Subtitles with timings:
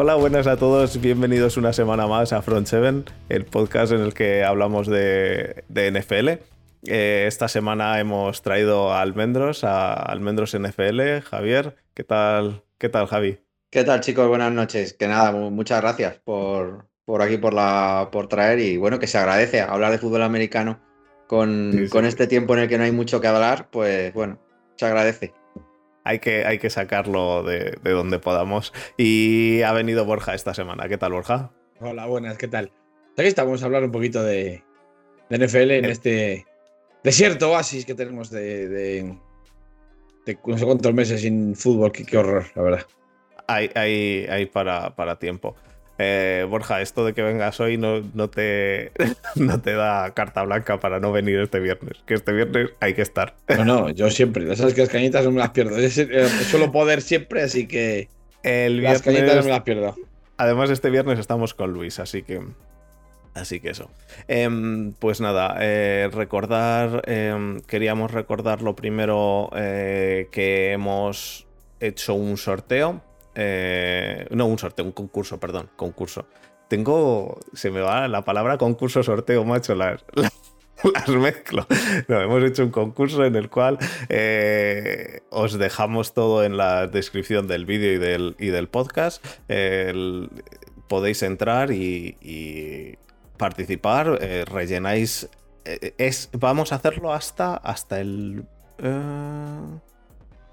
[0.00, 1.00] Hola, buenas a todos.
[1.00, 6.28] Bienvenidos una semana más a Front 7, el podcast en el que hablamos de, NFL.
[6.86, 11.18] Eh, esta semana hemos traído a Almendros, a Almendros NFL.
[11.28, 12.62] Javier, ¿qué tal?
[12.78, 13.40] ¿Qué tal, Javi?
[13.70, 14.28] ¿Qué tal, chicos?
[14.28, 14.92] Buenas noches.
[14.92, 19.18] Que nada, muchas gracias por, por aquí, por, la, por traer y bueno, que se
[19.18, 20.78] agradece hablar de fútbol americano
[21.26, 24.38] con, con este tiempo en el que no hay mucho que hablar, pues bueno,
[24.76, 25.34] se agradece
[26.08, 28.72] hay que, hay que sacarlo de, donde podamos.
[28.96, 30.88] Y ha venido Borja esta semana.
[30.88, 31.50] ¿Qué tal, Borja?
[31.80, 32.72] Hola, buenas, ¿qué tal?
[33.18, 34.62] Aquí estamos a hablar un poquito de,
[35.28, 36.46] NFL en este
[37.04, 39.18] desierto oasis que tenemos de, de,
[40.46, 41.92] no sé cuántos meses sin fútbol.
[41.92, 42.86] Qué, horror, la verdad.
[43.46, 45.56] Hay, hay, hay para, para tiempo.
[45.98, 48.92] Eh, Borja, esto de que vengas hoy no, no, te,
[49.34, 51.98] no te da carta blanca para no venir este viernes.
[52.06, 53.34] Que este viernes hay que estar.
[53.48, 54.54] No, no, yo siempre.
[54.54, 55.78] Sabes que las cañitas no me las pierdo.
[55.78, 58.08] Yo eh, suelo poder siempre, así que.
[58.44, 59.96] El las cañitas no me las pierdo.
[60.36, 62.42] Además, este viernes estamos con Luis, así que.
[63.34, 63.90] Así que eso.
[64.28, 67.02] Em, pues nada, eh, recordar.
[67.06, 71.46] Em, queríamos recordar lo primero que hemos
[71.80, 73.02] hecho un sorteo
[73.40, 76.26] eh, no, un sorteo, un concurso, perdón, concurso.
[76.66, 81.64] Tengo, se me va la palabra concurso, sorteo, macho, las, las, mezclo.
[82.08, 87.46] No, hemos hecho un concurso en el cual eh, os dejamos todo en la descripción
[87.46, 89.24] del vídeo y del, y del podcast.
[90.88, 92.98] podéis entrar y,
[93.36, 95.28] participar, eh, rellenáis.
[95.64, 98.46] es, vamos a hacerlo hasta, hasta el.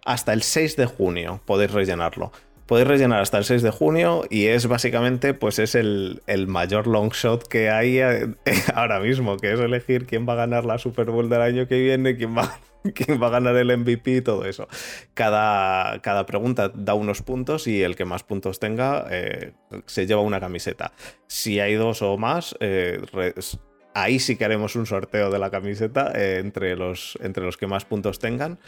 [0.05, 2.31] hasta el 6 de junio podéis rellenarlo
[2.65, 7.11] podéis rellenar hasta el 6 de junio y es básicamente, pues es el, mayor long
[7.11, 8.35] shot que hay eh,
[8.73, 11.79] ahora mismo, que es elegir quién va a ganar la Super Bowl del año que
[11.79, 12.59] viene, quién va,
[12.93, 14.67] quién va a ganar el MVP y todo eso.
[15.13, 19.53] Cada, cada pregunta da unos puntos y el que más puntos tenga eh,
[19.85, 20.93] se lleva una camiseta.
[21.27, 23.01] Si hay dos o más, eh,
[23.95, 27.65] ahí sí que haremos un sorteo de la camiseta eh, entre, los, entre los que
[27.65, 28.59] más puntos tengan.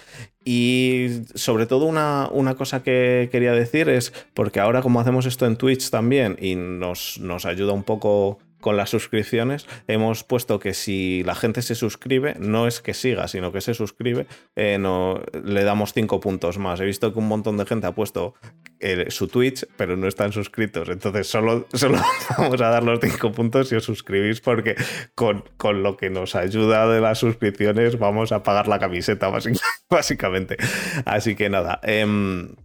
[0.44, 5.46] Y sobre todo una, una, cosa que quería decir es, porque ahora como hacemos esto
[5.46, 10.74] en Twitch también y nos, nos ayuda un poco con las suscripciones hemos puesto que
[10.74, 15.22] si la gente se suscribe, no es que siga, sino que se suscribe, eh, no,
[15.44, 16.80] le damos 5 puntos más.
[16.80, 18.34] He visto que un montón de gente ha puesto
[18.80, 20.90] eh, su Twitch, pero no están suscritos.
[20.90, 22.00] Entonces solo, solo
[22.38, 24.76] vamos a dar los 5 puntos si os suscribís porque
[25.16, 29.30] con, con, lo que nos ayuda de las suscripciones vamos a pagar la camiseta
[29.90, 30.58] básicamente.
[31.06, 31.80] Así que nada.
[31.84, 32.56] Em,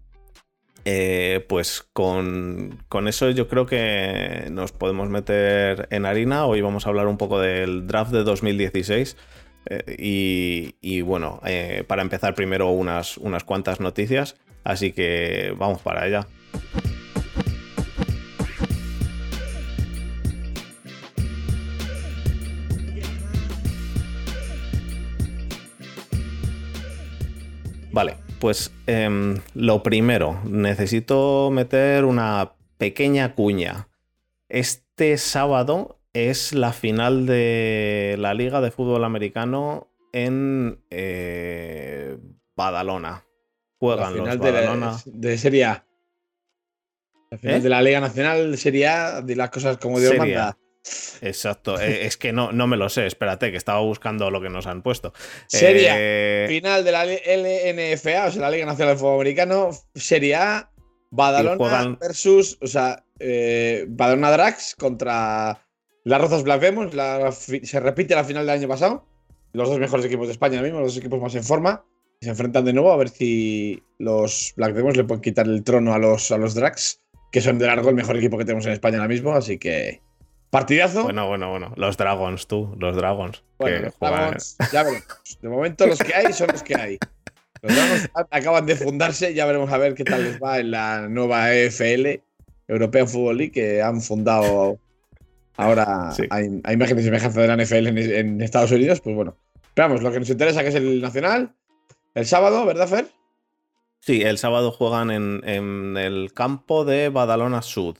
[0.85, 6.47] eh, pues con, eso yo creo que nos podemos meter en harina.
[6.47, 9.17] Hoy vamos a hablar un poco del draft de 2016.
[9.67, 14.37] Eh, y, bueno, eh, para empezar primero unas, unas cuantas noticias.
[14.65, 16.27] Así que vamos para allá.
[27.93, 33.87] Vale, pues em, lo primero, necesito meter una pequeña cuña.
[34.49, 42.19] Este sábado es la final de la Liga de Fútbol Americano en eh,
[42.57, 43.25] Badalona.
[43.79, 44.97] Juegan los Badalona.
[45.07, 45.87] De, Serie A.
[47.31, 47.61] La final ¿Eh?
[47.61, 50.59] de la Liga Nacional de Serie A, de las cosas como Dios manda.
[51.21, 54.49] Exacto, eh, es que no, no me lo sé, espérate, que estaba buscando lo que
[54.49, 55.13] nos han puesto.
[55.47, 60.35] Sería eh, final de la LNFA, o sea, la Liga Nacional de Fútbol Americano, Serie
[60.35, 60.71] A,
[61.11, 65.65] Badalona versus, o sea, eh, Badalona Drax contra
[66.05, 66.93] las Rozas Black Demons,
[67.63, 69.07] se repite la final del año pasado,
[69.53, 71.85] los dos mejores equipos de España mismo, los dos equipos más en forma,
[72.21, 75.95] se enfrentan de nuevo a ver si los Black Demons le pueden quitar el trono
[75.95, 77.01] a los, a los Drax,
[77.31, 80.01] que son de largo el mejor equipo que tenemos en España ahora mismo, así que
[80.53, 81.05] Partidazo.
[81.05, 81.73] Bueno, bueno, bueno.
[81.77, 83.43] Los Dragons, tú, los Dragons.
[83.57, 85.39] Bueno, los ya veremos.
[85.41, 86.99] De momento los que hay son los que hay.
[87.63, 91.09] Los Dragons acaban de fundarse, ya veremos a ver qué tal les va en la
[91.09, 92.21] nueva EFL,
[92.69, 94.79] European Football League, que han fundado
[95.57, 99.01] ahora hay, imágenes y semejanza de la NFL en, Estados Unidos.
[99.01, 99.39] Pues bueno,
[99.75, 101.55] veamos, lo que nos interesa que es el Nacional,
[102.15, 103.07] el sábado, ¿verdad, Fer?
[104.01, 107.97] Sí, el sábado juegan en, en el campo de Badalona Sud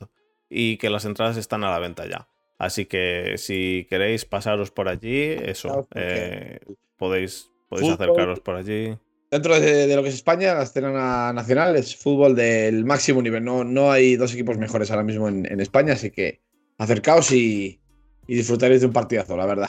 [0.51, 2.29] y que las entradas están a la venta ya.
[2.63, 6.61] Así que si queréis pasaros por allí, eso, eh,
[6.97, 8.97] podéis, podéis acercaros por allí.
[9.33, 13.43] Dentro de, lo que es España, la escena nacional es fútbol del máximo nivel.
[13.43, 16.41] No, no hay dos equipos mejores ahora mismo en, España, así que
[16.79, 17.81] acercaos y,
[18.29, 19.69] disfrutaréis de un partidazo, la verdad.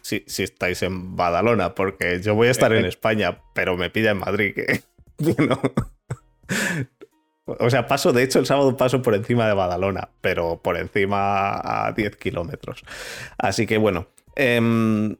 [0.00, 4.12] Si, si estáis en Badalona, porque yo voy a estar en España, pero me pilla
[4.12, 4.82] en Madrid, que
[7.58, 11.86] O sea, paso, de hecho, el sábado paso por encima de Badalona, pero por encima
[11.86, 12.84] a 10 kilómetros.
[13.38, 14.08] Así que bueno.
[14.36, 15.16] Em,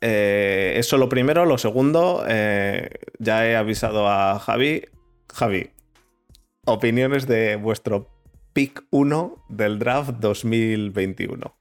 [0.00, 1.44] eh, eso lo primero.
[1.44, 2.88] Lo segundo, eh,
[3.18, 4.84] ya he avisado a Javi.
[5.32, 5.70] Javi,
[6.64, 8.08] opiniones de vuestro
[8.52, 11.54] pick 1 del draft 2021.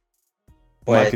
[0.85, 1.11] Pues,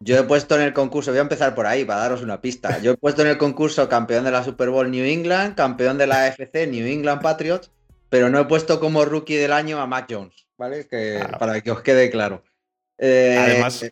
[0.00, 2.78] yo he puesto en el concurso, voy a empezar por ahí para daros una pista.
[2.80, 6.06] Yo he puesto en el concurso campeón de la Super Bowl New England, campeón de
[6.06, 7.72] la AFC New England Patriots,
[8.08, 10.86] pero no he puesto como rookie del año a Mac Jones, ¿vale?
[10.86, 11.24] Que.
[11.38, 12.42] Para que os quede claro.
[12.98, 13.90] Eh, Además,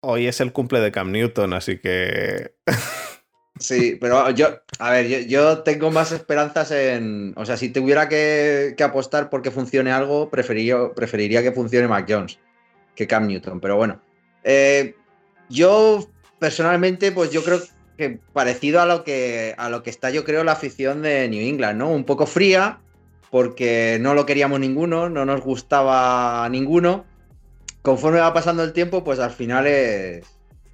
[0.00, 2.54] hoy es el cumple de Cam Newton, así que.
[3.58, 7.32] Sí, pero yo, a ver, yo, tengo más esperanzas en.
[7.36, 12.06] O sea, si tuviera que, que apostar porque funcione algo, preferiría, preferiría que funcione Mac
[12.08, 12.38] Jones
[12.94, 13.60] que Cam Newton.
[13.60, 14.00] Pero bueno.
[14.42, 14.96] Eh,
[15.48, 16.08] yo,
[16.38, 17.60] personalmente, pues yo creo
[17.96, 21.46] que parecido a lo que, a lo que está, yo creo, la afición de New
[21.46, 21.90] England, ¿no?
[21.90, 22.80] Un poco fría,
[23.32, 27.06] porque no lo queríamos ninguno, no nos gustaba ninguno.
[27.80, 30.22] Conforme va pasando el tiempo, pues al final es.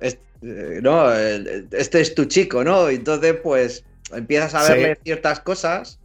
[0.00, 2.88] Eh, no, este es tu chico, ¿no?
[2.88, 6.00] Entonces, pues empiezas a verle ciertas cosas,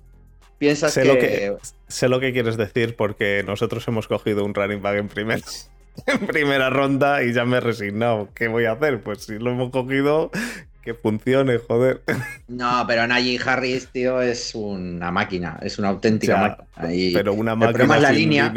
[0.59, 1.55] piensas sé Lo que,
[1.87, 5.41] sé lo que quieres decir porque nosotros hemos cogido un running back en primer
[6.05, 8.29] en primera ronda y ya me he resignado.
[8.35, 9.01] ¿Qué voy a hacer?
[9.01, 10.29] Pues si lo hemos cogido,
[10.83, 12.01] que funcione, joder.
[12.47, 17.11] No, pero Najee Harris, tío, es una máquina, es una auténtica máquina.
[17.13, 17.95] pero una máquina.
[17.95, 18.53] El la línea.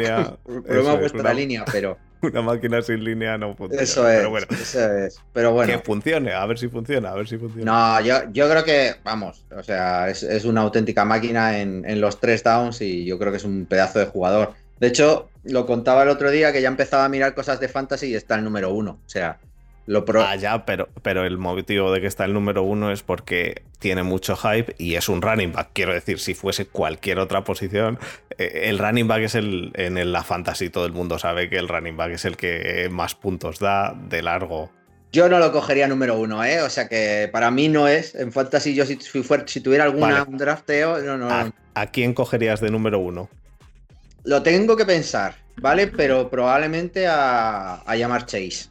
[0.47, 1.97] el problema es la línea, pero.
[2.19, 3.83] Una máquina sin línea no funciona.
[3.83, 4.17] Eso es.
[4.17, 5.21] Pero bueno, eso es.
[5.33, 5.71] Pero bueno.
[5.71, 7.71] Que funcione, a ver si funciona, a ver si funciona.
[7.71, 12.19] No, yo, yo creo que, vamos, o sea, es, una auténtica máquina en, en los
[12.19, 14.55] tres downs y yo creo que es un pedazo de jugador.
[14.79, 18.07] De hecho, lo contaba el otro día que ya empezaba a mirar cosas de fantasy
[18.07, 18.99] y está el número uno.
[19.05, 19.39] O sea,
[19.87, 20.21] lo pro...
[20.21, 24.03] Ah, ya, pero, pero el motivo de que está el número uno es porque tiene
[24.03, 25.69] mucho hype y es un running back.
[25.71, 27.97] Quiero decir, si fuese cualquier otra posición,
[28.37, 29.71] eh, el running back es el.
[29.75, 33.15] En la fantasy todo el mundo sabe que el running back es el que más
[33.15, 34.69] puntos da de largo.
[35.13, 36.61] Yo no lo cogería número uno, ¿eh?
[36.61, 38.13] O sea que para mí no es.
[38.13, 41.29] En fantasy, yo si, si tuviera alguna drafteo, no, no.
[41.29, 43.29] ¿A, ¿A quién cogerías de número uno?
[44.25, 45.87] Lo tengo que pensar, ¿vale?
[45.87, 48.67] Pero probabble a, a llamar Chase.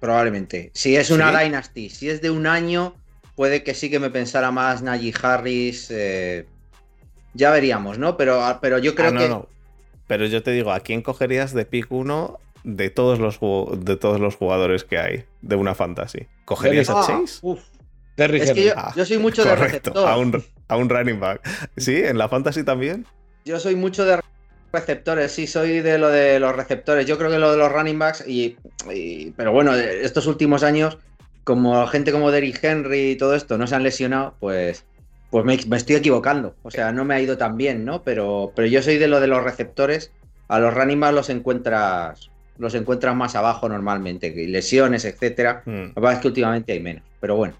[0.00, 0.70] Probablemente.
[0.74, 2.94] Si es una Dynasty, si es de un año,
[3.34, 5.88] puede que sí que me pensara más Najee Harris.
[5.90, 6.46] Eh,
[7.34, 8.16] ya veríamos, ¿no?
[8.16, 9.28] Pero, ah, pero yo creo ah, que.
[9.28, 9.48] No.
[10.06, 13.38] Pero yo te digo, ¿a quién cogerías de pick 1 de todos los,
[13.84, 16.26] de todos los jugadores que hay de una fantasy?
[16.44, 17.38] ¿Cogerías a Chase?
[17.42, 17.60] Uf.
[18.16, 20.08] Es que yo, soy mucho de receptor.
[20.08, 21.40] A un, a un running back.
[21.76, 21.96] ¿Sí?
[21.96, 23.06] ¿En la fantasy también?
[23.44, 24.18] Yo soy mucho de
[24.72, 27.06] receptores, sí, soy de lo de los receptores.
[27.06, 28.56] Yo creo que lo de los running backs, y,
[29.36, 30.98] pero bueno, estos últimos años,
[31.44, 34.84] como gente como Derrick Henry y todo esto no se han lesionado, pues,
[35.30, 36.54] pues me, estoy equivocando.
[36.62, 38.02] O sea, no me ha ido tan bien, ¿no?
[38.02, 40.12] Pero, pero yo soy de lo de los receptores.
[40.48, 45.62] A los running backs los encuentras, los encuentras más abajo normalmente, lesiones, etcétera.
[45.66, 47.54] Lo que es que últimamente hay menos, pero bueno.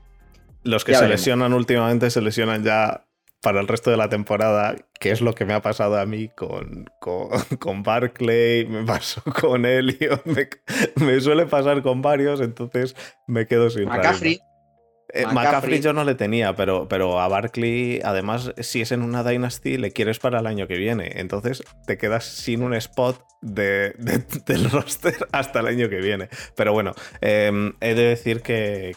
[0.65, 3.08] Los que se lesionan últimamente se lesionan ya
[3.41, 6.29] para el resto de la temporada, que es lo que me ha pasado a mí
[6.29, 7.31] con, con,
[7.83, 10.25] Barclay, me pasó con Elliot,
[10.97, 12.97] me, suele pasar con varios, entonces
[13.27, 14.41] me quedo sin McCaffrey.
[15.15, 15.81] Eh, McCaffrey.
[15.81, 19.91] yo no le tenía, pero, pero a Barkley, además, si es en una Dynasty, le
[19.91, 21.13] quieres para el año que viene.
[21.17, 23.95] Entonces te quedas sin un spot de,
[24.47, 26.29] del roster hasta el año que viene.
[26.55, 28.95] Pero bueno, em, he de decir que,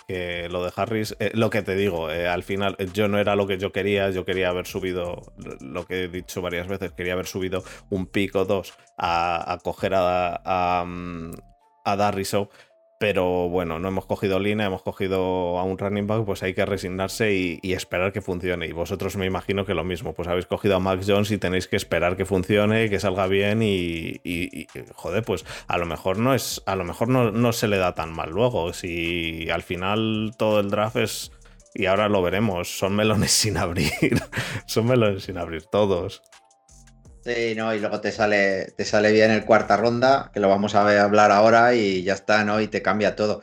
[0.49, 3.47] lo de Harris, eh, lo que te digo, eh, al final yo no era lo
[3.47, 5.21] que yo quería, yo quería haber subido,
[5.61, 10.41] lo que he dicho varias veces, quería haber subido un pico dos a, coger a,
[10.43, 10.85] a,
[11.85, 12.49] a Darriso
[13.01, 16.67] pero bueno, no hemos cogido línea, hemos cogido a un running back, pues hay que
[16.67, 18.67] resignarse y, esperar que funcione.
[18.67, 21.67] Y vosotros me imagino que lo mismo, pues habéis cogido a Max Jones y tenéis
[21.67, 26.61] que esperar que funcione, que salga bien y, joder, pues a lo mejor no es,
[26.67, 28.71] a lo mejor no, se le da tan mal luego.
[28.71, 31.31] Si al final todo el draft es,
[31.73, 34.21] y ahora lo veremos, son melones sin abrir,
[34.67, 36.21] son melones sin abrir todos.
[37.23, 40.73] Sí, no, y luego te sale, te sale bien el cuarta ronda, que lo vamos
[40.73, 42.59] a hablar ahora y ya está, ¿no?
[42.59, 43.41] Y te cambia todo.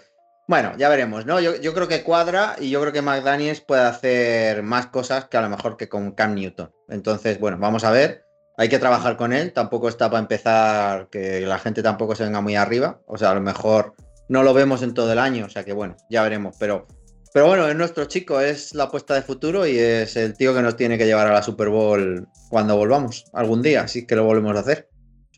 [0.48, 1.40] Bueno, ya veremos, ¿no?
[1.40, 5.42] Yo, creo que cuadra y yo creo que McDaniels puede hacer más cosas que a
[5.42, 6.72] lo mejor que con Cam Newton.
[6.88, 8.24] Entonces, bueno, vamos a ver.
[8.56, 9.52] Hay que trabajar con él.
[9.52, 13.02] Tampoco está para empezar que la gente tampoco se venga muy arriba.
[13.06, 13.94] O sea, a lo mejor
[14.28, 15.44] no lo vemos en todo el año.
[15.44, 16.56] O sea que bueno, ya veremos.
[16.58, 16.86] Pero
[17.32, 20.62] pero bueno, es nuestro chico, es la apuesta de futuro y es el tío que
[20.62, 24.24] nos tiene que llevar a la Super Bowl cuando volvamos, algún día, así que lo
[24.24, 24.88] volvemos a hacer.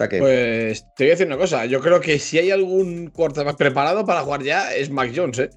[0.09, 3.13] Pues te voy a decir una cosa, yo creo que si hay algún
[3.45, 5.51] más preparado para jugar ya es Mac Jones, ¿eh?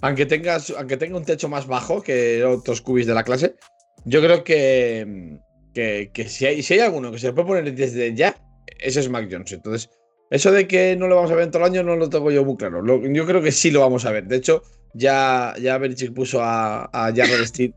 [0.00, 3.54] Aunque, tengas, aunque tenga un techo más bajo que otros cubis de la clase,
[4.04, 5.38] yo creo que,
[5.74, 8.34] que, si, hay, si hay alguno que se puede poner desde ya,
[8.78, 9.52] ese es Mac Jones.
[9.52, 9.90] Entonces,
[10.32, 12.30] eso de que no lo vamos a ver en todo el año no lo tengo
[12.30, 12.82] yo muy claro.
[12.84, 14.24] yo creo que sí lo vamos a ver.
[14.24, 14.62] De hecho,
[14.94, 15.78] ya, ya
[16.14, 17.74] puso a, a Jared Steve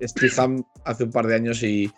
[0.85, 1.91] hace un par de años y,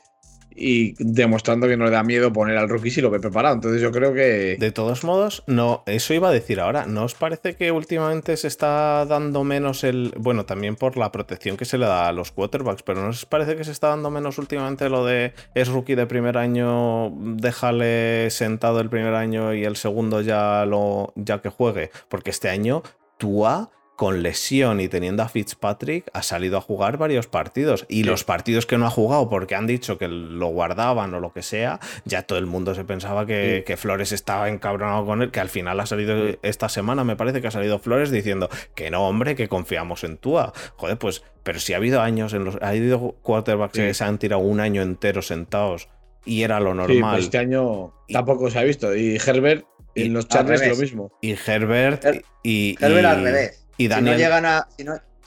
[0.57, 3.55] y demostrando que no le da miedo poner al rookie si lo ve preparado.
[3.55, 4.57] Entonces yo creo que...
[4.59, 8.47] De todos modos, no, eso iba a decir ahora, ¿no os parece que últimamente se
[8.47, 10.13] está dando menos el...
[10.17, 13.25] Bueno, también por la protección que se le da a los quarterbacks, pero ¿no os
[13.25, 18.29] parece que se está dando menos últimamente lo de es rookie de primer año, déjale
[18.31, 21.91] sentado el primer año y el segundo ya, lo, ya que juegue?
[22.09, 22.83] Porque este año
[23.17, 27.85] Tua con lesión y teniendo a Fitzpatrick, ha salido a jugar varios partidos.
[27.89, 31.33] Y los partidos que no ha jugado porque han dicho que lo guardaban o lo
[31.33, 35.39] que sea, ya todo el mundo se pensaba que, Flores estaba encabronado con él, que
[35.39, 39.07] al final ha salido esta semana, me parece que ha salido Flores diciendo que no,
[39.07, 40.53] hombre, que confiamos en Tua.
[40.75, 42.55] Joder, pues, pero si ha habido años en los.
[42.61, 45.89] Ha habido quarterbacks que se han tirado un año entero sentados
[46.23, 47.19] y era lo pues normal.
[47.19, 48.95] este año tampoco se ha visto.
[48.95, 51.11] Y Herbert en los Chargers lo mismo.
[51.21, 52.05] Y Herbert
[52.43, 52.75] y.
[52.79, 53.66] Herbert al revés.
[53.77, 54.67] Si no llegan a.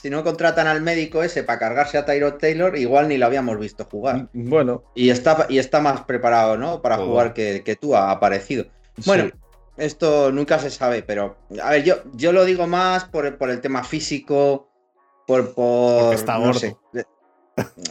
[0.02, 3.59] Si no, contratan al médico ese para cargarse a Tyrod Taylor, igual ni lo habíamos
[3.59, 4.28] visto jugar.
[4.33, 4.83] Bueno.
[4.95, 6.80] Y está, y está más preparado, ¿no?
[6.80, 8.64] Para jugar que, tú ha aparecido.
[9.04, 9.30] Bueno,
[9.76, 11.37] esto nunca se sabe, pero.
[11.62, 14.71] A ver, yo, yo lo digo más por el, por el tema físico.
[15.26, 15.54] Por.
[15.54, 16.80] por está gordo.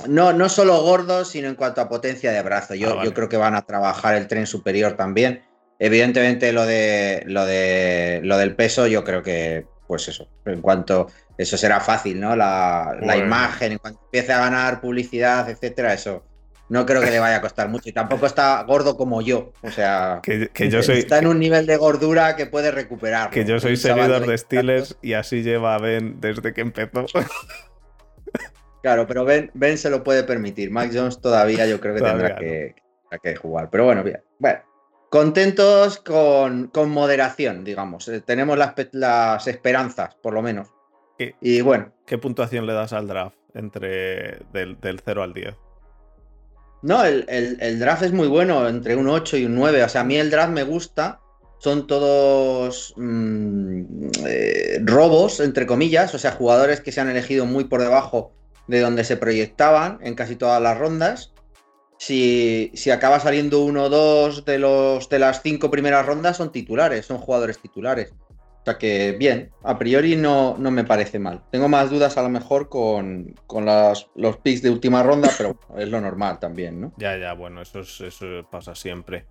[0.08, 2.74] No, no solo gordo, sino en cuanto a potencia de brazo.
[2.76, 5.44] Yo, ah, yo creo que van a trabajar el tren superior también.
[5.78, 11.08] Evidentemente, lo de lo de lo del peso, yo creo que pues eso, en cuanto
[11.36, 12.36] eso será fácil, ¿no?
[12.36, 16.24] La, imagen, en cuanto empiece a ganar publicidad, etcétera, eso
[16.70, 17.90] no creo que le vaya a costar mucho.
[17.90, 19.52] Y tampoco está gordo como yo.
[19.64, 23.32] O sea, que, yo soy, está en un nivel de gordura que puede recuperar.
[23.32, 27.08] Que yo soy seguidor de Steelers y así lleva Ben desde que empezó.
[28.84, 30.70] Claro, pero Ben, ben se lo puede permitir.
[30.70, 32.76] Mike Jones todavía yo creo que tendrá que,
[33.24, 33.72] que, jugar.
[33.72, 34.22] Pero bueno, bien.
[34.38, 34.60] Bueno,
[35.10, 38.08] Contentos con, moderación, digamos.
[38.08, 40.68] Eh, tenemos las, esperanzas, por lo menos.
[41.18, 41.92] y bueno.
[42.06, 45.56] ¿Qué puntuación le das al draft entre del, 0 al 10?
[46.84, 49.84] No, el, draft es muy bueno, entre un 8 y un 9.
[49.84, 51.20] O sea, a mí el draft me gusta.
[51.58, 53.82] Son todos mm,
[54.28, 56.14] eh, robos, entre comillas.
[56.14, 58.32] O sea, jugadores que se han elegido muy por debajo
[58.68, 61.34] de donde se proyectaban en casi todas las rondas
[62.00, 67.06] si, acaba saliendo uno o dos de, los, de las cinco primeras rondas, son titulares,
[67.06, 68.14] son jugadores titulares.
[68.62, 71.44] O sea que bien, a priori no, no me parece mal.
[71.52, 73.36] Tengo más dudas a lo mejor con,
[74.16, 76.94] los picks de última ronda, pero es lo normal también, ¿no?
[76.98, 79.26] Ya, ya, bueno, eso, eso pasa siempre.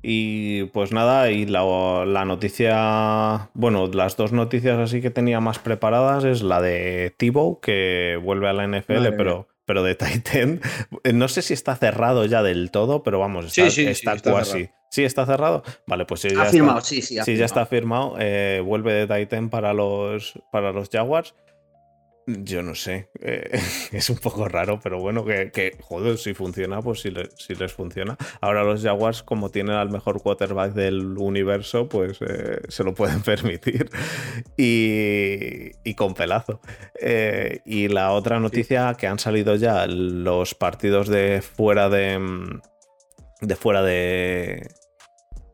[0.00, 6.24] Y pues nada, y la, noticia, bueno, las dos noticias así que tenía más preparadas
[6.24, 10.60] es la de Tibo, que vuelve a la NFL, pero pero de Titan.
[11.12, 14.70] No sé si está cerrado ya del todo, pero vamos, está, sí, está, casi.
[14.90, 15.62] Sí, está cerrado.
[15.86, 17.18] Vale, pues sí, ya firmado, sí, sí.
[17.24, 18.16] sí, ya está firmado.
[18.18, 21.34] Eh, vuelve de Titan para los, para los Jaguars.
[22.26, 23.50] Yo no sé, eh,
[23.92, 28.16] es un poco raro, pero bueno, que, joder, si funciona, pues si, les funciona.
[28.40, 33.22] Ahora los Jaguars, como tienen al mejor quarterback del universo, pues eh, se lo pueden
[33.22, 33.90] permitir.
[34.56, 36.60] Y, con pelazo.
[37.00, 42.20] Eh, y la otra noticia, que han salido ya los partidos de fuera de...
[43.40, 44.68] De fuera de,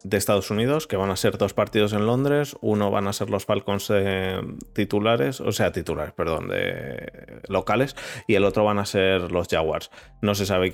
[0.05, 2.57] de Estados Unidos, que van a ser dos partidos en Londres.
[2.61, 4.40] Uno van a ser los Falcons eh,
[4.73, 9.90] titulares, o sea, titulares, perdón, de locales, y el otro van a ser los Jaguars.
[10.23, 10.71] No se sabe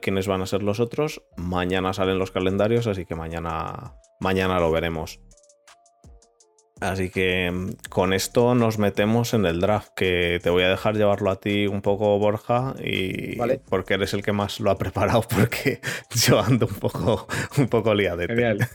[0.00, 1.22] quiénes van a ser los otros.
[1.36, 5.20] Mañana salen los calendarios, así que mañana, mañana lo veremos.
[6.84, 10.96] Así que mm, con esto nos metemos en el draft, que te voy a dejar
[10.96, 13.38] llevarlo a ti un poco, Borja, y
[13.68, 17.26] porque eres el que más lo ha preparado, porque yo ando un poco,
[17.56, 18.34] un poco liadete.
[18.34, 18.68] Genial.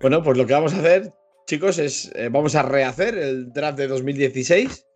[0.00, 1.12] Bueno, pues lo que vamos a hacer,
[1.46, 4.86] chicos, es eh, vamos a rehacer el draft de 2016.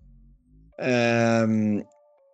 [0.78, 1.84] Em,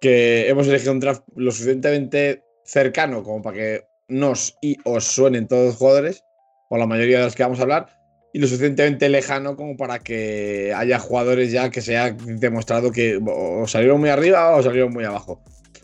[0.01, 5.47] que hemos elegido un draft lo suficientemente cercano como para que nos y os suenen
[5.47, 6.23] todos los jugadores,
[6.71, 8.00] o la mayoría de los que vamos a hablar
[8.33, 13.21] y lo suficientemente lejano como para que haya jugadores ya que se haya demostrado que
[13.25, 15.43] o salieron muy arriba o salieron muy abajo.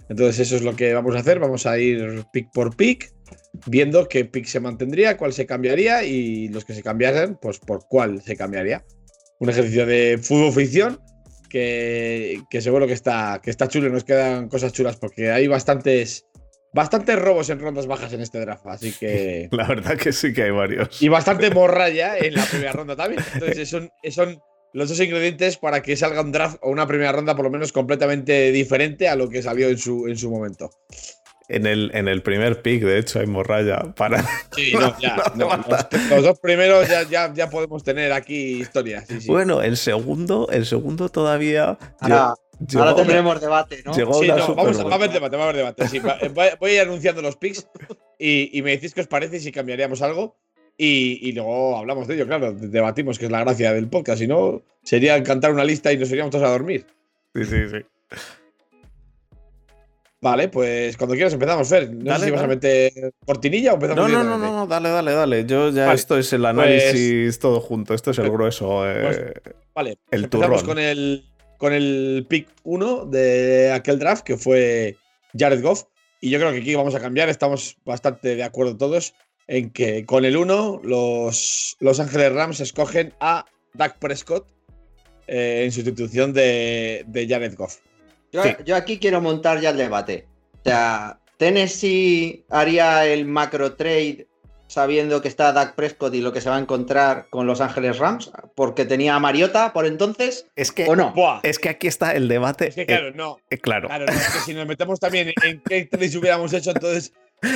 [0.09, 3.13] Entonces eso es lo que vamos a hacer, vamos a ir pick por pick,
[3.67, 7.87] viendo qué pick se mantendría, cuál se cambiaría y los que se cambiasen, pues por
[7.89, 8.85] cuál se cambiaría.
[9.41, 11.01] Un ejercicio de fútbol ficción
[11.49, 16.27] que, que seguro que está, que está chulo, nos quedan cosas chulas porque hay bastantes
[16.77, 19.49] bastantes robos en rondas bajas en este draft, así que.
[19.53, 21.03] La verdad que sí que hay varios.
[21.03, 23.25] Y bastante morralla en la primera ronda también.
[23.35, 24.41] Entonces, son, son
[24.73, 27.73] los dos ingredientes para que salga un draft o una primera ronda, por lo menos
[27.73, 30.71] completamente diferente a lo que salió en su, en su momento.
[31.49, 34.23] En el, en el primer pick, de hecho, hay morralla para.
[34.55, 35.17] Sí, no, ya.
[35.37, 39.07] los, dos primeros ya, ya, ya, podemos tener aquí historias.
[39.27, 41.79] Bueno, el segundo, el segundo todavía.
[42.01, 42.35] Ahora,
[42.67, 43.93] tendremos debate, ¿no?
[43.93, 45.89] sí, no, vamos, va a haber debate, va a haber debate.
[45.89, 47.69] Sí, voy a ir anunciando los picks
[48.19, 50.37] y, y, me decís qué os parece si cambiaríamos algo.
[50.79, 54.19] Y, y, luego hablamos de ello, claro, debatimos, que es la gracia del podcast.
[54.21, 56.87] Si no, sería cantar una lista y nos iríamos todos a dormir.
[57.35, 57.79] Sí, sí, sí.
[60.21, 61.95] Vale, pues cuando quieras empezamos, Fer.
[61.95, 64.11] No sé si vas a meter cortinilla o empezamos.
[64.11, 65.47] No, no, no, no, dale, dale, dale.
[65.47, 67.95] Yo ya esto es el pues análisis todo junto.
[67.95, 68.81] Esto es el grueso.
[68.81, 69.35] Pues, eh,
[69.75, 71.25] vale, el empezamos con el,
[71.59, 74.97] con el pick 1 de aquel draft que fue
[75.37, 75.85] Jared Goff.
[76.21, 77.29] Y yo creo que aquí vamos a cambiar.
[77.29, 79.15] Estamos bastante de acuerdo todos
[79.49, 83.45] en que con el 1 los Los Ángeles Rams escogen a
[83.75, 84.47] Dak Prescott
[85.27, 87.79] eh, en sustitución de, de Jared Goff.
[88.65, 90.27] Yo, aquí quiero montar ya el debate.
[90.61, 94.27] O sea, Tennessee haría el macro trade
[94.67, 97.99] sabiendo que está Dak Prescott y lo que se va a encontrar con Los Ángeles
[97.99, 101.15] Rams, porque tenía a Mariota por entonces, es que, ¿o no?
[101.43, 102.69] Es que aquí está el debate.
[102.69, 103.39] Es que claro, no.
[103.51, 103.89] Eh, claro.
[103.89, 107.13] claro es que si nos metemos también en qué trade hubiéramos hecho, entonces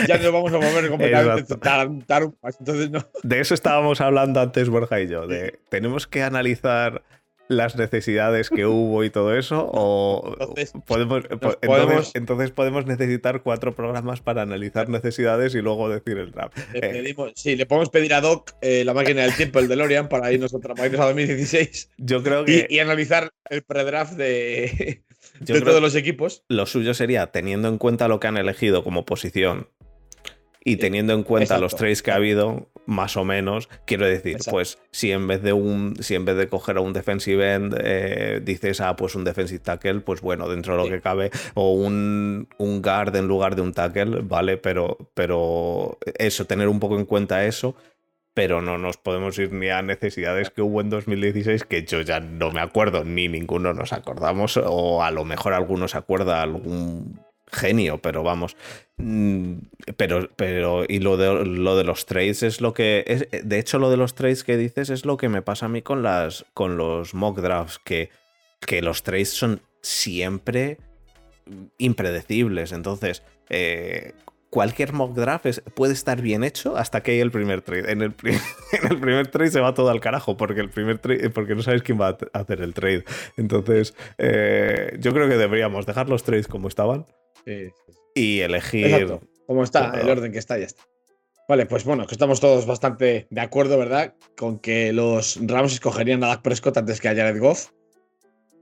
[0.07, 1.55] ya nos vamos a mover completamente.
[2.59, 3.07] entonces no.
[3.23, 7.03] De eso estábamos hablando antes Borja y yo, de tenemos que analizar
[7.51, 9.69] las necesidades que hubo y todo eso?
[9.75, 11.25] ¿O entonces, podemos,
[12.15, 12.87] entonces, podemos...
[12.87, 16.57] necesitar cuatro programas para analizar necesidades y luego decir el draft?
[16.75, 20.33] Eh, sí, le podemos pedir a Doc eh, la máquina del tiempo, el DeLorean, para
[20.33, 21.91] irnos, para irnos a 2016.
[21.99, 22.67] Yo creo que.
[22.71, 25.03] Y, analizar el pre-draft de,
[25.41, 26.45] de todos los equipos.
[26.49, 29.69] Lo suyo sería, teniendo en cuenta lo que han elegido como posición
[30.63, 34.79] y teniendo en cuenta los trades que ha habido, más o menos, quiero decir, pues
[34.91, 38.41] si en vez de un, si en vez de coger a un defensive end, eh,
[38.45, 42.49] dices, ah, pues un defensive tackle, pues bueno, dentro de lo que cabe, o un,
[42.59, 47.07] un, guard en lugar de un tackle, vale, pero, pero eso, tener un poco en
[47.07, 47.75] cuenta eso.
[48.33, 52.21] Pero no nos podemos ir ni a necesidades que hubo en 2016, que yo ya
[52.21, 57.21] no me acuerdo, ni ninguno nos acordamos, o a lo mejor alguno se acuerda algún
[57.53, 58.57] genio, pero vamos.
[58.97, 59.55] Mm,
[59.97, 63.05] pero, pero, y lo de, lo de los trades es lo que.
[63.07, 65.69] Es, de hecho, lo de los trades que dices es lo que me pasa a
[65.69, 68.11] mí con, las, con los mock drafts, que,
[68.61, 70.79] que los trades son siempre
[71.79, 72.73] impredecibles.
[72.73, 74.13] Entonces, eh,
[74.51, 77.91] cualquier mock draft puede estar bien hecho hasta que hay el primer trade.
[77.91, 81.31] En el, en el, primer trade se va todo al carajo porque el primer trade,
[81.31, 83.05] porque no sabes quién va a hacer el trade.
[83.37, 87.07] Entonces, eh, yo creo que deberíamos dejar los trades como estaban
[88.15, 89.19] y elegir.
[89.47, 90.83] Como está, el orden que está, ya está.
[91.49, 94.15] Vale, pues bueno, que estamos todos bastante de acuerdo, ¿verdad?
[94.37, 97.71] Con que los Rams escogerían a Dak Prescott antes que a Jared Goff.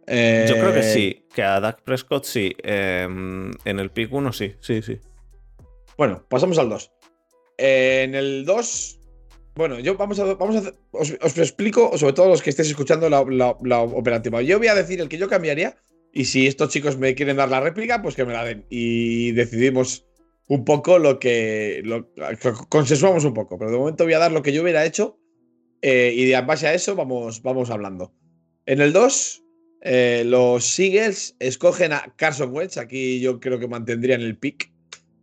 [0.06, 2.54] Yo creo que sí, eh, que a Dak Prescott sí.
[2.62, 4.98] Em, en el pick 1 sí, sí, sí.
[5.98, 6.90] Bueno, pasamos al 2.
[7.58, 8.98] en el 2,
[9.58, 13.26] bueno, yo vamos a, vamos a os, explico, sobre todo los que estéis escuchando la,
[13.60, 14.40] la, operativa.
[14.40, 15.74] Yo voy a decir el que yo cambiaría
[16.18, 18.66] y si estos chicos me quieren dar la réplica, pues que me la den.
[18.70, 20.04] Y decidimos
[20.48, 21.80] un poco lo que.
[22.68, 23.56] Consensuamos un poco.
[23.56, 25.20] Pero de momento voy a dar lo que yo hubiera hecho.
[25.80, 28.12] Eh, y en base a eso vamos, vamos hablando.
[28.66, 29.44] En el 2,
[29.82, 32.78] eh, los Eagles escogen a Carson Wentz.
[32.78, 34.72] Aquí yo creo que mantendrían el pick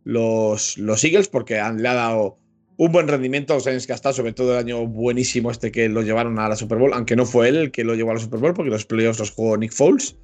[0.06, 2.40] los, los Eagles porque han, le ha dado
[2.78, 5.74] un buen rendimiento a los años que ha estado, sobre todo el año buenísimo este
[5.74, 8.12] que lo llevaron a la Super Bowl, aunque no fue él el que lo llevó
[8.12, 10.16] a la Super Bowl porque los playoffs los jugó Nick Foles.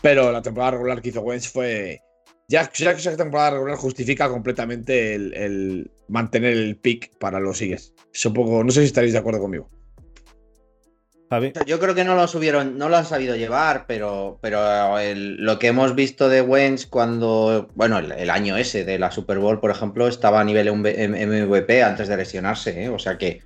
[0.00, 2.00] Pero la temporada regular que hizo Wentz fue.
[2.48, 7.92] Ya, ya que esa temporada regular justifica completamente el, mantener el pick para los Eagles.
[8.34, 9.68] poco, no sé si estaréis de acuerdo conmigo.
[11.66, 15.66] Yo creo que no lo subieron, no lo han sabido llevar, pero, pero lo que
[15.66, 20.08] hemos visto de Wentz cuando, bueno, el, año ese de la Super Bowl, por ejemplo,
[20.08, 22.88] estaba a nivel MVP antes de lesionarse, ¿eh?
[22.88, 23.42] o sea que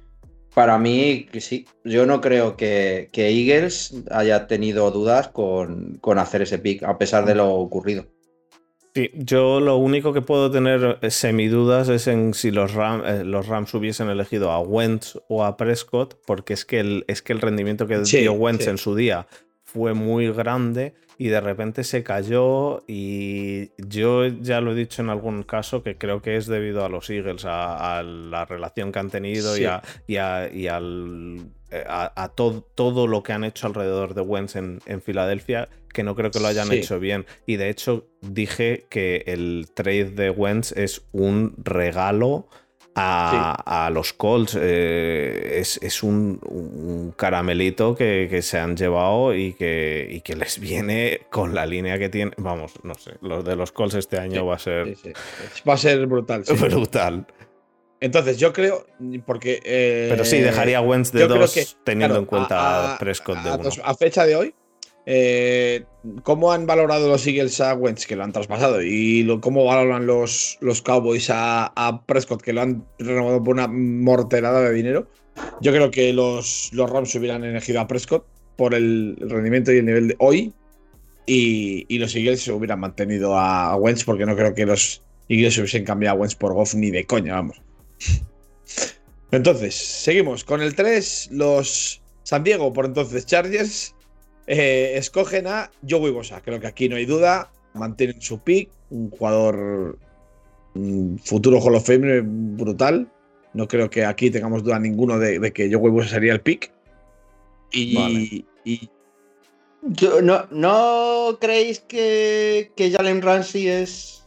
[0.55, 1.67] para mí, sí.
[1.85, 7.35] Yo no creo que, Eagles haya tenido dudas con, hacer ese pick, a pesar de
[7.35, 8.07] lo ocurrido.
[8.95, 13.73] Sí, yo lo único que puedo tener semidudas es en si los, eh, los Rams
[13.73, 17.87] hubiesen elegido a Wentz o a Prescott, porque es que el, es que el rendimiento
[17.87, 19.27] que dio Wentz en su día
[19.65, 25.09] fue muy grande y de repente se cayó y yo ya lo he dicho en
[25.09, 29.09] algún caso que creo que es debido a los Eagles, a, la relación que han
[29.09, 34.23] tenido y, a, y, al, eh, a, todo, todo, lo que han hecho alrededor de
[34.23, 37.25] Wentz en, Filadelfia, que no creo que lo hayan hecho bien.
[37.47, 42.49] Y de hecho dije que el trade de Wentz es un regalo
[42.95, 44.57] a, los Colts.
[44.61, 51.67] Eh, es, un, caramelito que, se han llevado y que, que les viene con la
[51.67, 52.33] línea que tiene.
[52.37, 54.97] Vamos, no sé, los de los Colts este año va a ser.
[55.69, 56.45] Va a ser brutal.
[56.59, 57.27] Brutal.
[58.01, 58.85] Entonces, yo creo,
[59.25, 59.61] porque...
[59.65, 63.71] Eh, Pero sí, dejaría Wentz de dos teniendo en cuenta a, Prescott de uno.
[63.85, 64.55] A fecha de hoy,
[65.05, 65.85] eh,
[66.23, 68.83] ¿cómo han valorado los Eagles a Wentz, que lo han traspasado?
[68.83, 74.61] ¿Y cómo valoran los, los Cowboys a, Prescott, que lo han renovado por una morterada
[74.61, 75.09] de dinero?
[75.61, 79.87] Yo creo que los, los Rams hubieran elegido a Prescott por el rendimiento y el
[79.87, 80.53] nivel de hoy.
[81.25, 86.17] Y, los Eagles hubieran mantenido a, Wentz, porque no creo que los Eagles hubiesen cambiado
[86.17, 87.63] a Wentz por Goff ni de coña, vamos.
[89.31, 91.31] Entonces, seguimos con el 3.
[91.33, 93.95] Los San Diego, por entonces Chargers,
[94.47, 96.41] eh, escogen a Joey Bosa.
[96.41, 97.51] Creo que aquí no hay duda.
[97.75, 98.71] Mantienen su pick.
[98.91, 99.99] Un jugador
[101.25, 103.11] futuro Hall of Fame brutal.
[103.55, 106.73] No creo que aquí tengamos duda ninguno de, que Joey Bosa sería el pick.
[107.71, 108.45] Y,
[110.23, 114.23] no, ¿No creéis que, que Jalen Ramsey es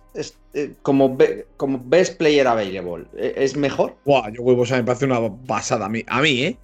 [0.56, 1.17] eh, como,
[1.58, 3.97] como best player available, ¿e-, ¿es mejor?
[4.06, 6.58] Buah, yo huevos me parece una pasada a mí, a mí ¿eh?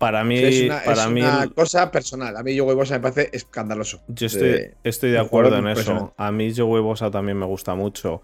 [0.00, 1.22] Para mí, es una, para mí
[1.54, 2.36] cosa personal.
[2.36, 4.00] A mí yo huevosa me parece escandaloso.
[4.08, 6.14] Yo estoy, estoy de acuerdo en eso.
[6.16, 8.22] A mí yo huevosa también me gusta mucho.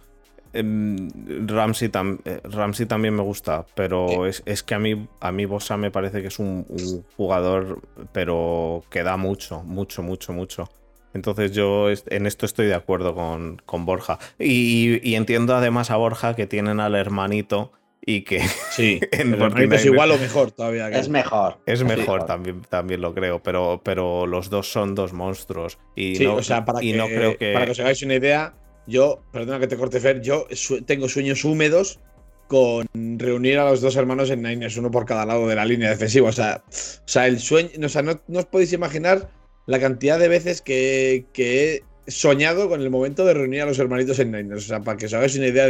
[0.54, 1.10] Em,
[1.46, 1.90] Ramsey,
[2.24, 6.22] eh, Ramsey, también me gusta, pero es, que a mí, a mí Bosa me parece
[6.22, 10.70] que es un, un, jugador, pero que da mucho, mucho, mucho, mucho.
[11.16, 14.18] Entonces yo en esto estoy de acuerdo con, Borja.
[14.38, 17.72] Y, entiendo además a Borja que tienen al hermanito
[18.04, 18.40] y que...
[18.70, 20.88] Sí, es igual o mejor todavía.
[20.90, 21.59] Es mejor.
[21.66, 25.78] Es mejor, También, también lo creo, pero, pero los dos son dos monstruos.
[25.94, 27.52] Y no, o sea, para, que, no creo que...
[27.52, 28.54] para que os hagáis una idea,
[28.87, 30.46] yo, perdona que te corte Fer, yo
[30.87, 32.00] tengo sueños húmedos
[32.48, 35.90] con reunir a los dos hermanos en Niners, uno por cada lado de la línea
[35.90, 36.28] defensiva.
[36.28, 36.72] O sea, o
[37.06, 39.28] sea el sueño, o sea, no, no os podéis imaginar
[39.66, 44.18] la cantidad de veces que, he soñado con el momento de reunir a los hermanitos
[44.20, 44.64] en Niners.
[44.64, 45.66] O sea, para que os hagáis una idea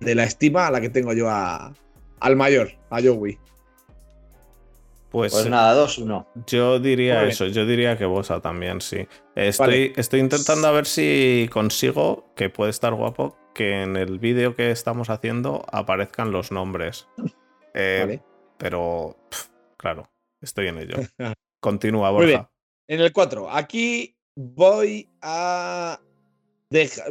[0.00, 3.38] de la estima a la que tengo yo al mayor, a Joey.
[5.10, 6.26] Pues, pues nada, 2-1.
[6.46, 9.06] Yo diría eso, yo diría que Bosa también, sí.
[9.34, 14.54] Estoy, estoy intentando a ver si consigo, que puede estar guapo, que en el vídeo
[14.54, 17.08] que estamos haciendo aparezcan los nombres.
[17.72, 18.20] Eh,
[18.58, 19.16] pero,
[19.76, 20.96] claro, estoy en ello.
[21.60, 22.50] Continúa, Borja.
[22.88, 26.00] En el 4, aquí voy a.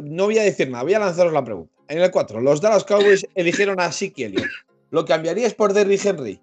[0.02, 1.75] No voy a decir nada, voy a lanzaros la pregunta.
[1.88, 4.50] En el 4, los Dallas Cowboys eligieron a Siki Elliott.
[4.90, 6.40] ¿Lo cambiarías por Derrick Henry?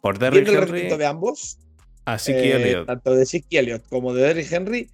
[0.00, 0.96] ¿Por Derrick Henry?
[0.96, 1.58] de ambos.
[2.04, 2.86] A Siki eh, Elliott.
[2.86, 4.90] Tanto de Siki Elliott como de Derrick Henry.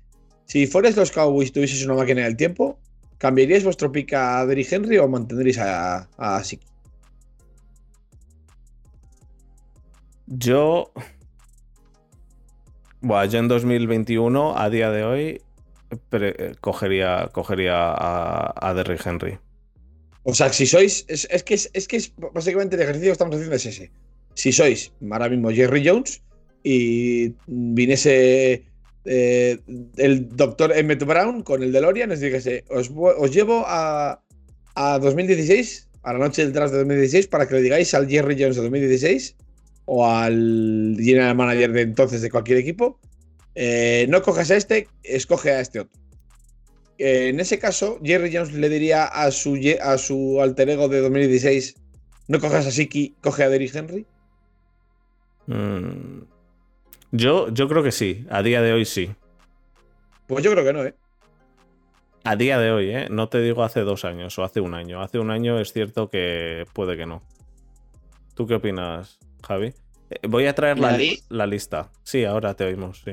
[0.46, 2.78] Si fueres los Cowboys y tuvieses una máquina del tiempo,
[3.18, 6.66] ¿cambiaríais vuestro pick a Derrick Henry o mantendríais a, a Siki?
[10.26, 10.92] Yo.
[13.00, 15.42] Bueno, yo en 2021, a día de hoy,
[16.60, 19.38] cogería, cogería a, a Derrick Henry.
[20.24, 21.04] O sea, si sois.
[21.08, 23.90] Es, que, es, que es básicamente el ejercicio que estamos haciendo es ese.
[24.34, 26.22] Si sois ahora mismo Jerry Jones
[26.62, 28.64] y viniese
[29.04, 29.58] eh,
[29.96, 34.22] el doctor Emmett Brown con el DeLorean, les dijese: os, os llevo a,
[34.74, 38.36] a 2016, a la noche del draft de 2016, para que le digáis al Jerry
[38.38, 39.36] Jones de 2016
[39.84, 43.00] o al general manager de entonces de cualquier equipo,
[43.54, 46.00] eh, no cojas a este, escoge a este otro.
[46.98, 51.00] Eh, en ese caso, Jerry Jones le diría a su, a su alter ego de
[51.00, 51.76] 2016,
[52.28, 54.06] no cojas a Siki, coge a Derrick Henry.
[55.46, 56.22] Mm.
[57.10, 59.14] Yo, yo creo que sí, a día de hoy sí.
[60.26, 60.94] Pues yo creo que no, ¿eh?
[62.24, 63.08] A día de hoy, ¿eh?
[63.10, 65.02] No te digo hace dos años o hace un año.
[65.02, 67.22] Hace un año es cierto que puede que no.
[68.34, 69.74] ¿Tú qué opinas, Javi?
[70.08, 70.96] Eh, voy a traer la,
[71.28, 71.90] la, lista.
[72.04, 73.12] Sí, ahora te oímos, sí.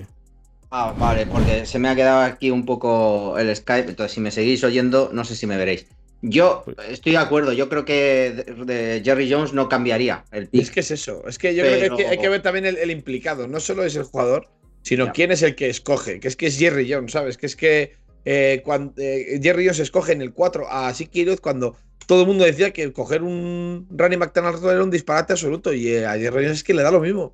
[0.72, 4.32] Ah, vale, porque se me ha quedado aquí un poco el Skype, entonces si me
[4.32, 5.88] seguís oyendo, no sé si me veréis.
[6.22, 10.62] Yo pues estoy de acuerdo, yo creo que de, Jerry Jones no cambiaría el pick.
[10.62, 13.48] Es que es eso, es que yo creo que hay, que ver también el, implicado,
[13.48, 14.48] no solo es el jugador,
[14.82, 17.38] sino quién es el que escoge, que es que es Jerry Jones, ¿sabes?
[17.38, 17.94] Que es que
[18.26, 22.44] eh, cuando, eh, Jerry Jones escoge en el 4 a Siki cuando todo el mundo
[22.44, 23.88] decía que coger un
[24.34, 27.00] tan alto era un disparate absoluto y eh, a Jerry es que le da lo
[27.00, 27.34] mismo.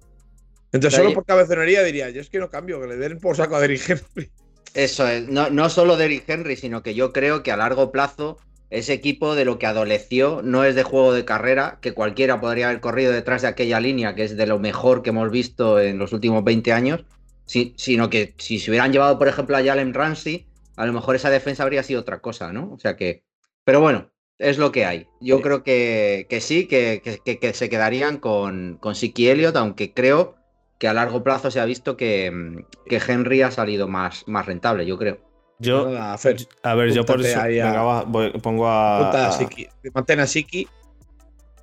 [0.76, 3.56] Entonces, solo por cabezonería diría, yo es que no cambio, que le den por saco
[3.56, 4.30] a Derrick Henry.
[4.74, 8.38] Eso es, no, no solo Derrick Henry, sino que yo creo que a largo plazo
[8.70, 12.68] ese equipo de lo que adoleció no es de juego de carrera, que cualquiera podría
[12.68, 15.98] haber corrido detrás de aquella línea, que es de lo mejor que hemos visto en
[15.98, 17.06] los últimos 20 años,
[17.46, 21.30] sino que si se hubieran llevado, por ejemplo, a Jalen Ramsey, a lo mejor esa
[21.30, 22.74] defensa habría sido otra cosa, ¿no?
[22.74, 23.24] O sea que.
[23.64, 25.08] Pero bueno, es lo que hay.
[25.22, 30.36] Yo creo que, sí, que, se quedarían con, con Siki Elliott, aunque creo
[30.86, 32.32] que a largo plazo se ha visto que,
[32.88, 35.18] Henry ha salido más, más rentable, yo creo.
[35.58, 37.42] Yo, a ver, yo por eso
[38.44, 39.32] pongo a.
[39.96, 40.68] mantén a Siki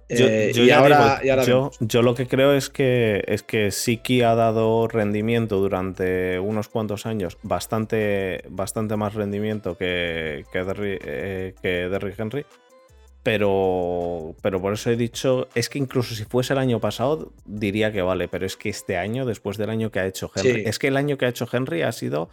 [0.09, 5.61] eh, yo, ahora, yo, lo que creo es que, es que Siki ha dado rendimiento
[5.61, 10.59] durante unos cuantos años, bastante, bastante más rendimiento que, que,
[11.63, 12.45] eh, Derrick, Henry.
[13.23, 17.93] Pero, pero por eso he dicho, es que incluso si fuese el año pasado, diría
[17.93, 20.81] que vale, pero es que este año, después del año que ha hecho Henry, es
[20.81, 22.31] que el año que ha hecho Henry ha sido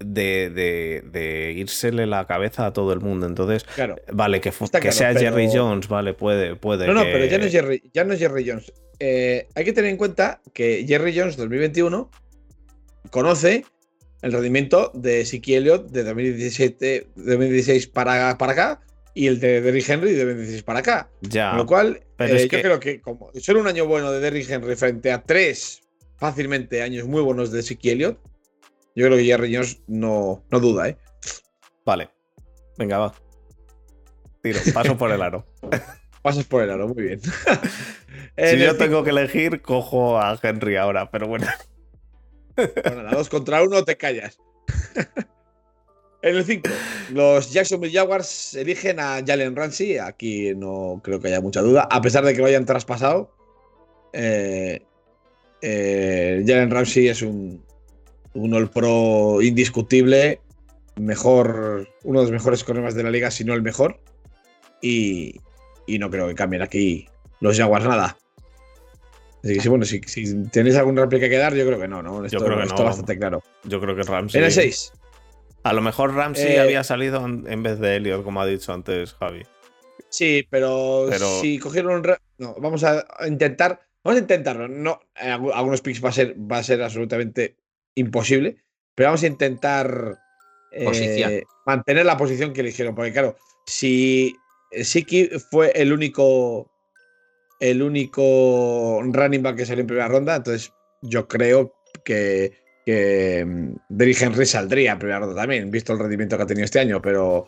[0.00, 3.26] de, de, de, írsele la cabeza a todo el mundo.
[3.26, 3.64] Entonces,
[4.12, 6.86] vale, que, que sea Jerry Jones, vale, puede, puede.
[6.88, 8.72] No, no, pero ya no es Jerry, ya no es Jerry Jones.
[8.98, 12.10] Eh, hay que tener en cuenta que Jerry Jones 2021
[13.10, 13.64] conoce
[14.22, 18.80] el rendimiento de Siki Elliott de 2017, 2016 para, para acá
[19.14, 21.08] y el de Derrick Henry de 2016 para acá.
[21.22, 21.50] Ya.
[21.50, 24.50] Con lo cual, pero eh, yo creo que como ser un año bueno de Derrick
[24.50, 25.82] Henry frente a tres
[26.16, 28.18] fácilmente años muy buenos de Siki Elliott,
[28.94, 30.98] yo creo que Jerry Jones no, no duda, ¿eh?
[31.84, 32.10] Vale.
[32.76, 33.14] Venga, va.
[34.42, 35.46] Tiro, paso por el aro.
[36.24, 37.20] Pasas por el aro, muy bien.
[38.38, 41.46] si yo tengo que elegir, cojo a Henry ahora, pero bueno.
[42.56, 44.38] bueno, la dos contra uno te callas.
[46.24, 46.70] En el 5,
[47.12, 49.98] los Jacksonville Jaguars eligen a Jalen Ramsey.
[49.98, 53.30] Aquí no creo que haya mucha duda, a pesar de que lo hayan traspasado.
[54.14, 54.82] Eh,
[55.60, 57.62] eh, Jalen Ramsey es un,
[58.32, 60.40] un All Pro indiscutible,
[60.96, 64.00] mejor, uno de los mejores corredores de la liga, si no el mejor.
[64.80, 65.40] Y,
[65.86, 67.06] no creo que cambien aquí
[67.40, 68.16] los Jaguars nada.
[69.42, 70.00] Así que sí, bueno, si,
[70.50, 72.24] tenéis alguna réplica que dar, yo creo que no, ¿no?
[72.24, 72.82] Esto, yo creo que no.
[72.82, 73.42] bastante claro.
[73.64, 74.38] Yo creo que Ramsey.
[74.38, 74.92] En el 6.
[75.64, 79.14] A lo mejor Ramsey eh, había salido en vez de Elliot, como ha dicho antes
[79.14, 79.42] Javi.
[80.10, 81.08] Sí, pero,
[81.40, 82.14] si cogieron un.
[82.38, 83.80] No, vamos a intentar.
[84.04, 84.68] Vamos a intentarlo.
[84.68, 87.56] No, algunos picks va a ser, va a ser absolutamente
[87.94, 88.58] imposible,
[88.94, 90.18] pero vamos a intentar
[90.70, 94.36] eh, mantener la posición que eligieron, porque claro, si
[94.70, 96.70] Siki fue el único
[97.60, 100.72] el único running back que salió en primera ronda, entonces
[101.02, 101.74] yo creo
[102.04, 102.52] que,
[102.84, 106.64] que mm, Derrick Henry saldría en primera ronda también, visto el rendimiento que ha tenido
[106.64, 107.46] este año, pero,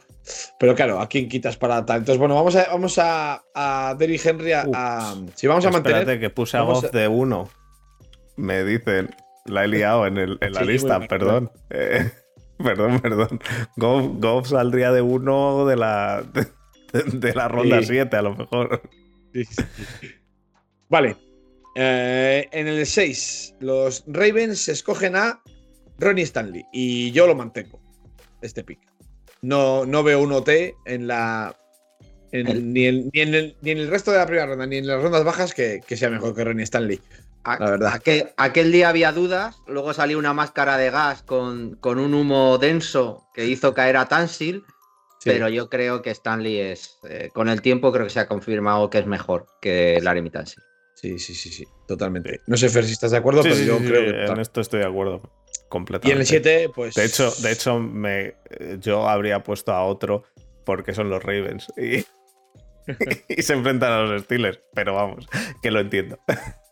[0.58, 1.98] pero claro, ¿a quién quitas para tal?
[1.98, 6.18] Entonces, bueno, vamos a, vamos a, a Derrick Henry a, si vamos a mantener...
[6.18, 7.48] que puse a voz de uno,
[8.36, 9.10] me dicen.
[9.44, 11.50] La he liado en, el, en la lista, perdón.
[11.70, 12.10] Eh,
[12.58, 13.40] perdón, perdón.
[13.76, 16.24] Goff, saldría de uno de la,
[16.92, 18.82] de, la ronda 7, a lo mejor.
[20.88, 21.25] Vale.
[21.78, 25.42] Eh, en el 6, los Ravens escogen a
[25.98, 26.64] Ronnie Stanley.
[26.72, 27.80] Y yo lo mantengo.
[28.40, 28.80] Este pick.
[29.42, 30.48] No, no veo un OT
[30.86, 31.54] en la.
[32.32, 34.86] ni, en, ni, en el, ni, en el, resto de la primera ronda, ni en
[34.86, 37.00] las rondas bajas que, que sea mejor que Ronnie Stanley
[37.58, 37.92] la verdad.
[37.94, 42.58] Aquel, aquel, día había dudas, luego salió una máscara de gas con, con un humo
[42.58, 44.64] denso que hizo caer a Tansil,
[45.24, 48.90] pero yo creo que Stanley es, eh, con el tiempo creo que se ha confirmado
[48.90, 50.62] que es mejor que Laramie Tansil.
[50.96, 52.40] Sí, sí, sí, sí, totalmente.
[52.46, 54.32] No sé, Fer, si estás de acuerdo, pero yo creo que...
[54.32, 55.20] En esto estoy de acudo
[55.68, 56.08] completamente.
[56.08, 56.94] Y en el 7, pues...
[56.94, 58.34] De hecho, de hecho me,
[58.80, 60.24] yo habría puesto a otro
[60.64, 62.06] porque son los Ravens y,
[63.28, 65.28] y se enfrentan a los Steelers, pero vamos,
[65.62, 66.18] que lo entiendo.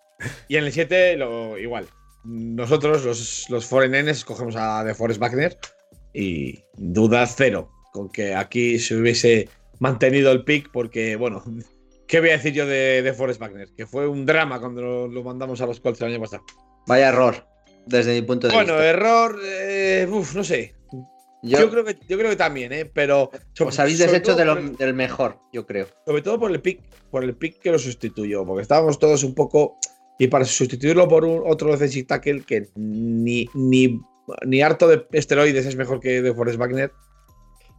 [0.48, 1.86] Y en el 7, lo, igual.
[2.24, 5.58] Nosotros, los, los Foreign escogemos a The Forest Wagner
[6.14, 11.42] y duda cero con que aquí se hubiese mantenido el pick porque, bueno,
[12.14, 13.70] ¿qué voy a decir yo de, de Forrest Wagner?
[13.76, 16.44] Que fue un drama cuando lo, mandamos a los Colts el año pasado.
[16.86, 17.44] Vaya error,
[17.86, 18.72] desde mi punto de vista.
[18.72, 20.76] Bueno, error, eh, uf, no sé.
[21.42, 22.84] Yo, creo que, yo creo que también, ¿eh?
[22.86, 23.32] Pero.
[23.58, 25.88] Os habéis deshecho del mejor, yo creo.
[26.06, 29.34] Sobre todo por el pick, por el pick que lo sustituyó, porque estábamos todos un
[29.34, 29.76] poco
[30.16, 34.00] y para sustituirlo por un otro defensive tackle que ni, ni,
[34.46, 36.92] ni harto de esteroides es mejor que de Forrest Wagner.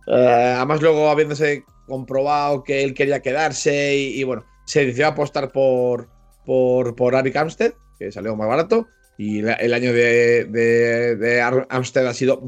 [0.07, 6.09] Eh, además, luego habiéndose comprobado que él quería quedarse y, bueno, se decidió apostar por,
[6.45, 8.87] por, por Amstead, que salió más barato.
[9.17, 12.41] Y el año de, de, de Amstead ha sido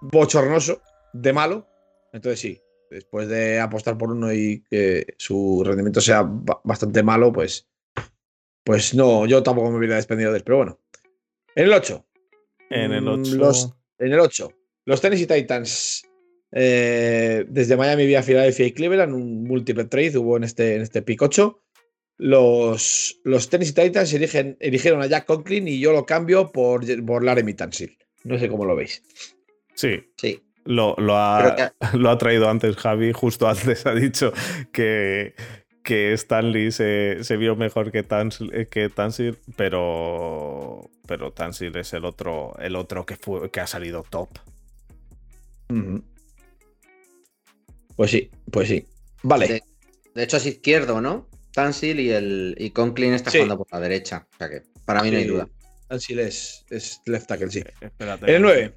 [0.00, 0.80] bochornoso,
[1.12, 1.66] de malo.
[2.12, 6.26] Entonces, sí, después de apostar por uno y que su rendimiento sea
[6.64, 7.68] bastante malo, pues
[8.66, 10.80] pues no, yo tampoco me hubiera desprendido de él, pero bueno.
[11.54, 12.04] En el 8.
[12.70, 13.36] En el 8.
[13.36, 14.48] Mm, los, en el 8.
[14.86, 16.02] Los Tennessee Titans.
[16.52, 21.02] Eh, desde Miami vía Filadelfia y Cleveland, un múltiple trade hubo en este, en este
[21.02, 21.60] pick 8.
[22.18, 27.24] Los, los Tennessee Titans eligen, eligieron a Jack Conklin y yo lo cambio por, por
[27.24, 27.98] Laramie Tansil.
[28.24, 29.02] No sé cómo lo veis.
[29.74, 30.00] Sí.
[30.16, 30.42] Sí.
[30.64, 34.32] Lo, ha, lo ha traído antes Javi, justo antes ha dicho
[34.72, 35.34] que,
[35.84, 42.56] que Stanley se, vio mejor que, Tansil, que Tansil, pero, pero Tansil es el otro,
[42.58, 44.30] el otro que, fue, que ha salido top.
[47.96, 48.86] Pues sí, pues sí.
[49.22, 49.62] Vale.
[50.14, 51.28] De, hecho es izquierdo, ¿no?
[51.52, 54.26] Tansil y el y Conklin está jugando por la derecha.
[54.34, 55.48] O sea que para mí no hay duda.
[55.88, 57.62] Tansil es, es left tackle, sí.
[57.80, 58.26] Espérate.
[58.26, 58.72] En el 9.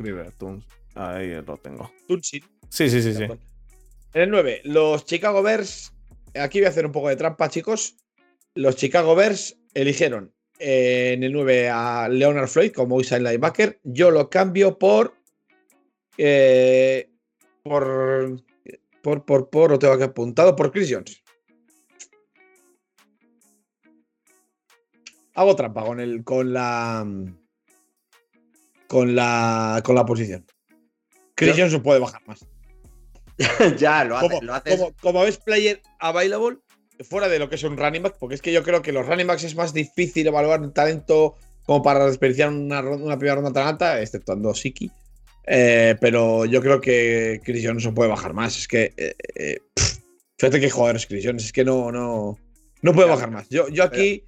[0.95, 1.91] Ahí lo tengo.
[2.07, 2.43] Tunsil.
[2.69, 3.23] Sí, sí, sí, sí.
[3.23, 5.91] En el 9, los Chicago Bears.
[6.35, 7.95] Aquí voy a hacer un poco de trampa, chicos.
[8.55, 13.79] Los Chicago Bears eligieron eh, en el 9 a Leonard Floyd como inside linebacker.
[13.83, 15.15] Yo lo cambio por.
[16.17, 17.09] Eh,
[17.63, 18.41] por.
[19.01, 21.23] Por, por, por, lo tengo aquí apuntado, por Chris Jones.
[25.35, 27.05] Hago trampa con el, con la.
[28.87, 29.81] Con la.
[29.83, 30.45] Con la posición.
[31.35, 32.45] Chris Jones no puede bajar más.
[33.77, 34.77] ya, lo hace.
[34.77, 36.57] Como, como, ves player available,
[37.01, 39.07] fuera de lo que es un running back, porque es que yo creo que los
[39.07, 41.35] running backs es más difícil evaluar el talento
[41.65, 44.91] como para desperdiciar una, una primera ronda tan alta, exceptuando Siki.
[45.45, 48.57] Eh, pero yo creo que Chris Jones no puede bajar más.
[48.57, 48.93] Es que.
[48.97, 49.59] Eh, eh,
[50.37, 51.45] fíjate qué joder es Chris Jones.
[51.45, 52.37] Es que no, no,
[52.81, 53.49] no puede bajar más.
[53.49, 54.23] Yo, yo aquí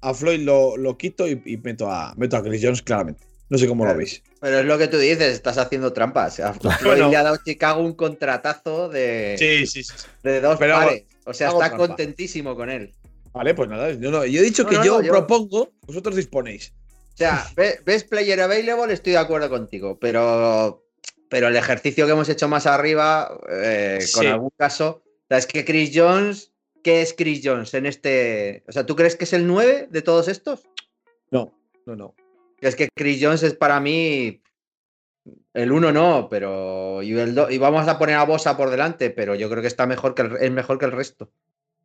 [0.00, 3.24] a Floyd lo, lo quito y, meto, a, meto a Chris Jones claramente.
[3.48, 4.22] No sé cómo lo veis.
[4.40, 6.40] Pero es lo que tú dices, estás haciendo trampas.
[6.40, 9.92] A Floyd le ha dado Chicago un contratazo de, sí, sí, sí.
[10.22, 11.04] de dos pares.
[11.24, 12.92] O sea, está contentísimo con él.
[13.32, 13.92] Vale, pues nada.
[13.92, 16.72] Yo, he dicho que yo, propongo, vosotros disponéis.
[17.14, 20.84] O sea, ves player available, estoy de acuerdo contigo, pero,
[21.28, 25.92] pero el ejercicio que hemos hecho más arriba, eh, con algún caso, es que Chris
[25.94, 28.64] Jones, ¿qué es Chris Jones en este?
[28.66, 30.62] O sea, ¿tú crees que es el 9 de todos estos?
[31.30, 31.52] No,
[31.86, 32.14] no, no.
[32.60, 34.42] Es que Chris Jones es para mí
[35.54, 39.34] el 1 no, pero y, el y vamos a poner a Bosa por delante, pero
[39.34, 41.30] yo creo que está mejor que es mejor que el resto.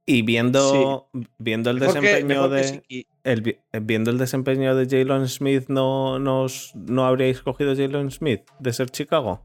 [0.10, 2.82] Y viendo, viendo el desempeño de.
[3.26, 8.72] El, viendo el desempeño de Jalen Smith, ¿no, nos, ¿no habríais cogido Jalen Smith de
[8.72, 9.42] ser Chicago?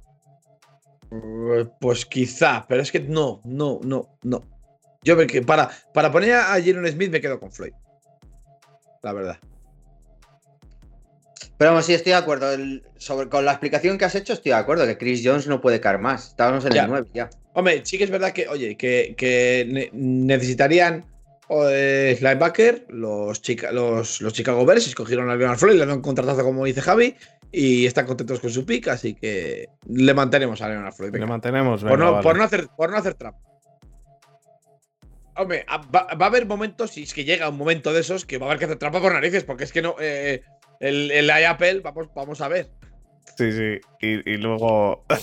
[1.10, 4.44] Uh, pues quizá, pero es que no, no, no, no.
[5.02, 7.72] Yo que para, para poner a Jalen Smith me quedo con Floyd.
[9.02, 9.38] La verdad.
[11.58, 12.46] Pero vamos, sí, estoy de acuerdo.
[12.96, 15.80] sobre, con la explicación que has hecho, estoy de acuerdo que Chris Jones no puede
[15.80, 16.28] caer más.
[16.28, 17.30] Estábamos en el 9 ya.
[17.54, 21.04] Hombre, sí que es verdad que, oye, que, necesitarían
[21.50, 26.42] eh, linebacker, los, los, los, Chicago Bears escogieron a Leonard Floyd, le dan un contratazo
[26.42, 27.14] como dice Javi,
[27.52, 31.14] y están contentos con su pick, así que le mantenemos a Leonard Floyd.
[31.14, 33.38] Le mantenemos, por, no, por, no, hacer, por no hacer trampa.
[35.36, 38.46] Hombre, va, a haber momentos, si es que llega un momento de esos, que va
[38.46, 39.96] a haber que hacer trampa por narices, porque es que no.
[40.00, 40.42] Eh,
[40.82, 42.70] el, el Apple, vamos, vamos a ver.
[43.36, 43.80] Sí, sí.
[44.00, 45.04] y luego.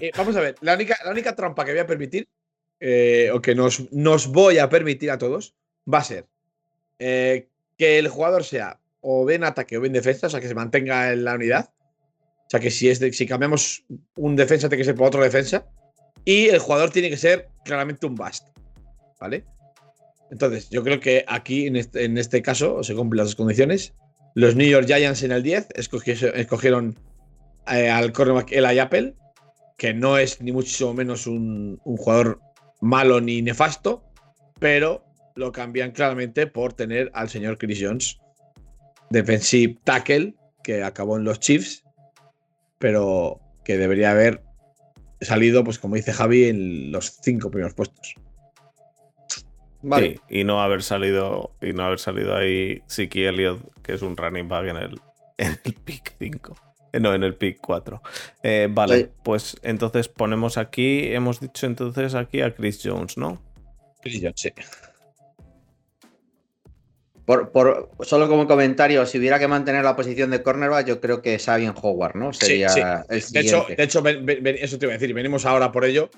[0.00, 2.28] Eh, vamos a ver, la única, la única trampa que voy a permitir,
[2.80, 5.54] eh, o que nos, nos, voy a permitir a todos,
[5.92, 6.26] va a ser
[6.98, 10.54] eh, que el jugador sea o bien ataque o bien defensa, o sea, que se
[10.54, 11.70] mantenga en la unidad.
[12.46, 13.84] O sea, que si, es si cambiamos
[14.16, 15.66] un defensa, tiene que ser por otro defensa.
[16.24, 18.48] Y el jugador tiene que ser claramente un bust.
[19.20, 19.44] ¿Vale?
[20.30, 23.94] Entonces, yo creo que aquí, en este, en este caso, se cumplen las condiciones.
[24.36, 26.94] Los New York Giants en el 10 escogieron,
[27.64, 29.14] al cornerback Eli Apple
[29.78, 32.40] que no es ni mucho menos un, jugador
[32.82, 34.04] malo ni nefasto,
[34.58, 38.18] pero lo cambian claramente por tener al señor Chris Jones,
[39.08, 41.84] defensive tackle, que acabó en los Chiefs,
[42.78, 44.42] pero que debería haber
[45.22, 48.16] salido, pues como dice Javi, en los cinco primeros puestos.
[49.88, 50.20] Vale.
[50.28, 54.48] y no haber salido, y no haber salido ahí Siki Elliott, que es un running
[54.48, 55.00] back en el,
[55.38, 56.56] en el pick 5.
[57.00, 58.02] No, en el pick 4.
[58.42, 63.40] Eh, vale, pues entonces ponemos aquí, hemos dicho entonces aquí a Chris Jones, ¿no?
[64.02, 64.50] Chris Jones, sí.
[67.26, 71.38] Por, solo como comentario, si hubiera que mantener la posición de cornerback, yo creo que
[71.38, 72.32] Sabian Howard, ¿no?
[72.32, 72.80] Sería sí,
[73.20, 73.32] sí.
[73.32, 76.08] de hecho, de hecho eso te iba a decir, venimos ahora por ello.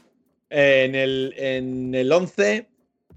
[0.51, 2.69] en, el, en el 11,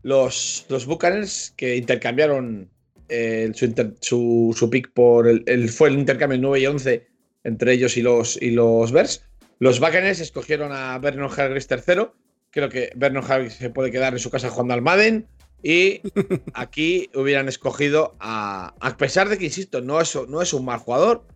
[0.03, 2.69] los, los Buccaneers que intercambiaron
[3.09, 3.51] eh,
[3.99, 7.07] su, su, pick por el, fue el intercambio 9 y 11
[7.43, 9.23] entre ellos y los, y los Bears.
[9.59, 12.15] Los Buccaneers escogieron a Vernon Hargreaves tercero.
[12.51, 15.27] Creo que Vernon Hargreaves se puede quedar en su casa jugando al Madden.
[15.63, 16.01] Y
[16.53, 18.73] aquí hubieran escogido a.
[18.79, 21.27] A pesar de que, insisto, no es, no es un mal jugador,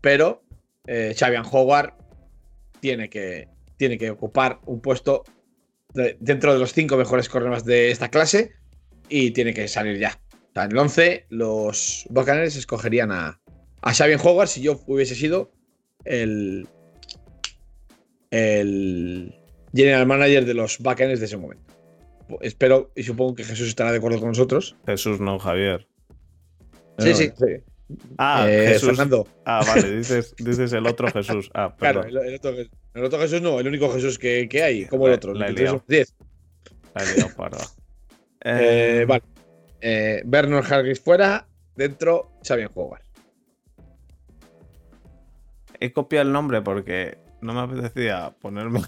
[0.00, 0.42] pero
[0.86, 1.92] eh, Xavier Howard
[2.80, 5.24] tiene que, tiene que ocupar un puesto
[5.94, 8.52] dentro de los cinco mejores corredores de esta clase
[9.08, 10.20] y tiene que salir ya.
[10.54, 13.40] en el 11, los Buccaneers escogerían a,
[13.80, 15.50] a Xavier Howard si yo hubiese sido
[16.04, 16.68] el,
[18.30, 19.34] el
[19.74, 21.74] general manager de los Buccaneers de ese momento.
[22.42, 24.76] Espero y supongo que Jesús estará de acuerdo con nosotros.
[24.86, 25.88] Jesús no, Javier.
[26.98, 27.32] Sí, sí.
[28.18, 28.90] Ah, eh, Jesús.
[28.90, 29.26] Fernando.
[29.44, 31.50] Ah, vale, dices, el otro Jesús.
[31.54, 35.34] Ah, Claro, el, otro, Jesús no, el único Jesús que, hay, como el otro.
[35.34, 35.82] La he liado.
[35.88, 37.30] La he liado,
[38.44, 39.22] eh, vale.
[39.80, 43.02] Eh, Bernard Harris fuera, dentro Xavier jugar.
[45.80, 48.80] He copiado el nombre porque no me apetecía ponerme.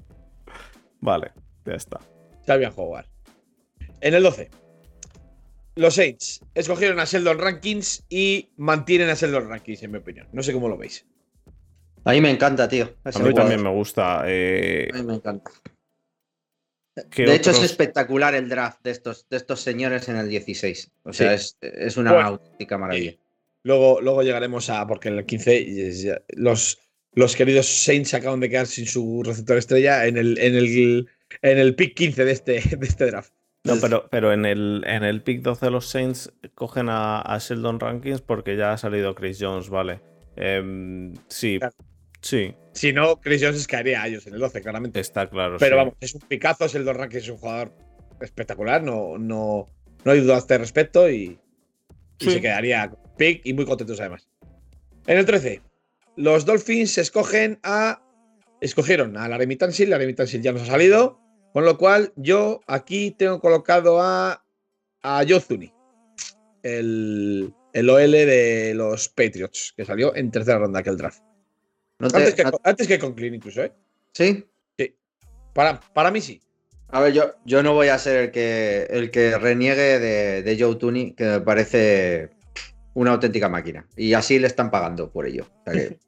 [1.00, 1.32] vale,
[1.64, 2.00] ya está.
[2.46, 3.06] Xavier jugar.
[4.00, 4.50] En el 12.
[5.78, 10.26] Los Saints escogieron a Sheldon Rankins y mantienen a Sheldon Rankins, en mi opinión.
[10.32, 11.06] No sé cómo lo veis.
[12.02, 12.96] A mí me encanta, tío.
[13.04, 14.24] A mí también me gusta.
[14.26, 15.52] Eh, a mí me encanta.
[16.96, 20.90] De hecho, es espectacular el draft de estos, de estos señores en el 16.
[21.04, 21.56] O sea, es,
[21.96, 23.14] una auténtica maravilla.
[23.62, 24.84] Luego, luego llegaremos a.
[24.84, 26.80] Porque en el 15 los,
[27.12, 31.08] los queridos Saints acaban de quedar sin su receptor estrella en el, en el,
[31.42, 33.32] en el pick 15 de este, de este draft.
[33.68, 37.80] No, pero, pero en, el, en el pick 12 de los Saints cogen a, Sheldon
[37.80, 40.00] Rankins porque ya ha salido Chris Jones, vale.
[40.36, 41.58] Em, sí,
[42.20, 42.54] sí.
[42.72, 45.00] Si no, Chris Jones caería a ellos en el 12, claramente.
[45.00, 45.56] Está claro.
[45.58, 46.66] Pero vamos, es un picazo.
[46.66, 47.72] Sheldon Rankins es un jugador
[48.20, 48.82] espectacular.
[48.82, 49.66] No, no,
[50.04, 51.38] no hay duda a este respecto y,
[52.18, 54.28] se quedaría pick y muy contentos además.
[55.06, 55.62] En el 13,
[56.16, 58.02] los Dolphins escogen a.
[58.60, 59.90] Escogieron a Larry Tansil.
[59.90, 61.20] Larry Tansil ya nos ha salido.
[61.52, 64.44] Con lo cual, yo aquí tengo colocado a,
[65.02, 65.72] a Yozuni,
[66.62, 71.22] el, el OL de los Patriots, que salió en tercera ronda que el draft.
[72.00, 73.72] antes, que, con Clean incluso, ¿eh?
[74.12, 74.44] ¿Sí?
[74.78, 74.94] Sí.
[75.54, 76.40] Para, para mí sí.
[76.90, 80.56] A ver, yo, yo no voy a ser el que, el que reniegue de, de
[80.58, 82.30] Joe Tooney, que me parece
[82.94, 83.86] una auténtica máquina.
[83.96, 85.46] Y así le están pagando por ello.
[85.66, 85.90] O sea,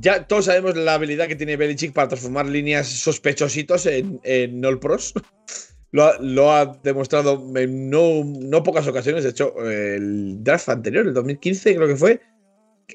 [0.00, 4.80] ya todos sabemos la habilidad que tiene Belichick para transformar líneas sospechositos en, en All
[4.80, 5.14] Pros.
[5.92, 9.24] Lo ha, demostrado en no, pocas ocasiones.
[9.24, 12.20] De hecho, el draft anterior, el 2015, creo que fue,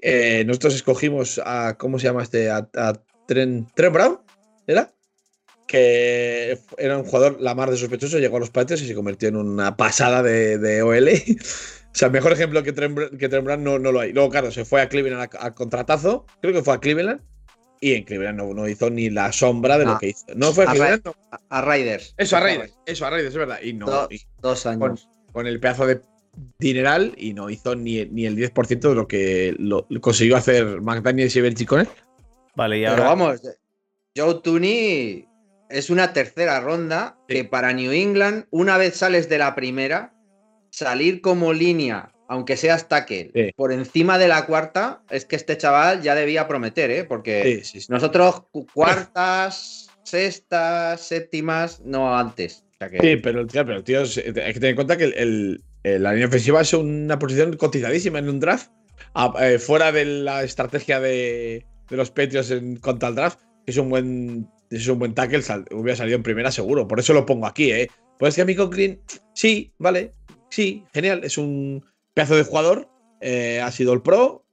[0.02, 1.76] eh, nosotros escogimos a.
[1.78, 2.50] ¿Cómo se llama este?
[2.50, 2.70] A,
[3.28, 4.20] Trent, Brown,
[4.66, 4.94] ¿era?
[5.68, 9.28] Que era un jugador la más de sospechoso, llegó a los Patriots y se convirtió
[9.28, 11.10] en una pasada de, de OL.
[11.96, 14.12] O sea, mejor ejemplo que Trent, que no, no, lo hay.
[14.12, 16.26] Luego, claro, se fue a Cleveland a, contratazo.
[16.42, 17.22] Creo que fue a Cleveland.
[17.80, 20.26] Y en Cleveland no, hizo ni la sombra de lo que hizo.
[20.36, 21.04] No fue a, Cleveland.
[21.48, 22.14] A, Raiders.
[22.18, 22.78] Eso, a Raiders.
[22.86, 23.60] Eso, a Raiders, es verdad.
[23.64, 24.10] Y no.
[24.42, 25.08] dos años.
[25.32, 26.02] Con, el pedazo de
[26.60, 31.34] dineral y no hizo ni, ni el 10% de lo que lo, consiguió hacer McDaniels
[31.38, 31.88] y Belichick con él.
[32.56, 32.98] Vale, y ahora.
[32.98, 33.42] Pero vamos,
[34.18, 35.30] Joe Tooney
[35.70, 40.15] es una tercera ronda que para New England, una vez sales de la primera,
[40.76, 46.02] salir como línea, aunque seas tackle, por encima de la cuarta, es que este chaval
[46.02, 47.04] ya debía prometer, ¿eh?
[47.06, 52.66] Porque nosotros cuartas, sextas, séptimas, no antes.
[53.02, 56.62] Sí, pero, el tío, tío, hay que tener en cuenta que el, la línea ofensiva
[56.62, 58.70] es una posición cotizadísima en un draft,
[59.40, 64.50] eh, fuera de la estrategia de, los Patriots en contra el draft, es un buen,
[64.70, 66.86] es un buen tackle, hubiera salido en primera seguro.
[66.86, 67.88] Por eso lo pongo aquí, ¿eh?
[68.20, 69.00] Pues que a mi Green,
[69.34, 70.12] sí, vale,
[70.50, 72.90] sí, genial, es un pedazo de jugador,
[73.22, 74.46] eh, ha sido el pro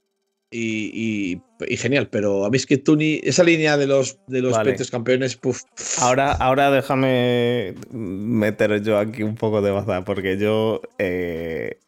[0.51, 1.41] y,
[1.77, 5.63] genial, pero a mí es que Tuni, esa línea de los, de los campeones, puff.
[5.99, 11.79] Ahora, ahora déjame meter yo aquí un poco de baza, porque yo, eh,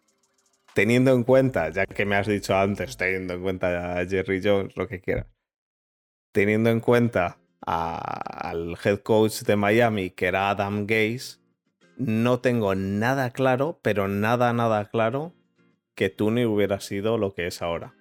[0.73, 4.75] teniendo en cuenta, ya que me has dicho antes, teniendo en cuenta a Jerry Jones,
[4.75, 5.27] lo que quieras,
[6.31, 11.37] teniendo en cuenta al head coach de Miami, que era Adam Gaze,
[11.97, 15.33] no tengo nada claro, pero nada, nada claro,
[15.95, 17.93] que Tuni hubiera sido lo que es ahora.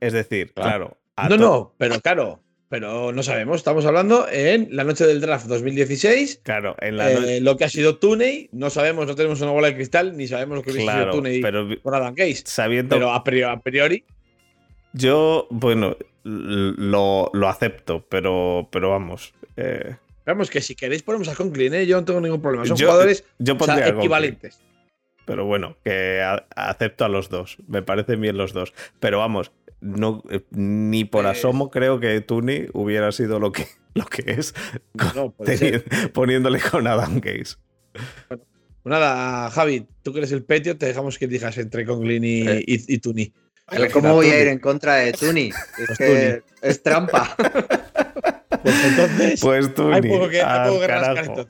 [0.00, 0.98] Es decir, claro.
[1.28, 3.58] no, no, pero claro, pero no sabemos.
[3.58, 6.40] Estamos hablando en la noche del draft 2016.
[6.42, 9.68] Claro, en la eh, Lo que ha sido Tuney, no sabemos, no tenemos una bola
[9.68, 12.42] de cristal, ni sabemos lo que hubiera sido Tuney pero, por Adam Case.
[12.46, 13.22] Sabiendo, pero a
[13.62, 14.04] priori,
[14.92, 19.34] Yo, bueno, lo, acepto, pero, pero vamos.
[19.56, 19.96] Eh,
[20.26, 21.86] Vamos, que si queréis ponemos a Conklin, ¿eh?
[21.86, 22.66] yo no tengo ningún problema.
[22.66, 24.60] Son jugadores equivalentes.
[25.26, 26.22] Pero bueno, que
[26.54, 27.56] acepto a los dos.
[27.66, 28.74] Me parecen bien los dos.
[29.00, 33.66] Pero vamos, no, eh, ni por eh, asomo creo que Tuni hubiera sido lo que,
[33.94, 34.54] lo que es
[36.12, 37.56] poniéndole con Adam Case.
[38.28, 38.44] Bueno,
[38.82, 42.44] pues nada, Javi, tú que eres el petio, te dejamos que digas entre Conklin y,
[42.66, 43.32] y, Tuni.
[43.92, 45.50] ¿Cómo voy a ir en contra de Tuni?
[45.78, 47.34] Es pues que es trampa.
[48.64, 49.40] Pues entonces.
[49.42, 49.94] Pues Tuni.
[49.94, 50.42] Hay poco que,
[50.86, 51.46] rascar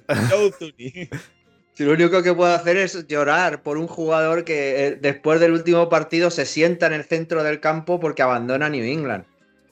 [1.75, 5.53] Si lo único que puedo hacer es llorar por un jugador que eh, después del
[5.53, 9.25] último partido se sienta en el centro del campo porque abandona New England.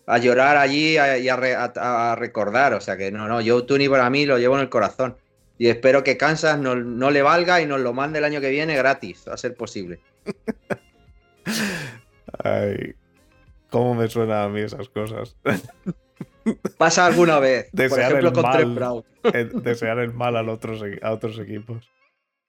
[0.07, 2.75] a llorar allí y a, recordar.
[2.75, 5.17] O sea que no, no, Joe Tooney para mí lo llevo en el corazón.
[5.59, 8.51] Y espero que Kansas no, no le valga y nos lo mande el año que
[8.51, 9.99] viene gratis, a ser posible.
[12.45, 12.95] Ay,
[13.69, 15.37] cómo me suenan a mí esas cosas.
[16.79, 17.69] Pasa alguna vez.
[17.73, 21.89] Desear por ejemplo, el mal, eh, Desear el mal a otros, a otros equipos.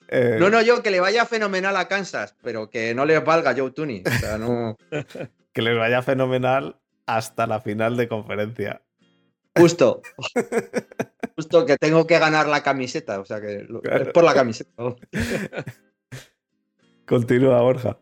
[0.08, 3.56] Eh, no, no, yo que le vaya fenomenal a Kansas, pero que no le valga
[3.56, 4.04] Joe Tooney.
[4.06, 4.78] O sea, no...
[5.54, 8.82] que les vaya fenomenal hasta la final de conferencia.
[9.56, 10.02] Justo.
[11.36, 13.20] Justo que tengo que ganar la camiseta.
[13.20, 14.72] O sea que es por la camiseta.
[17.06, 18.00] Continúa, Borja.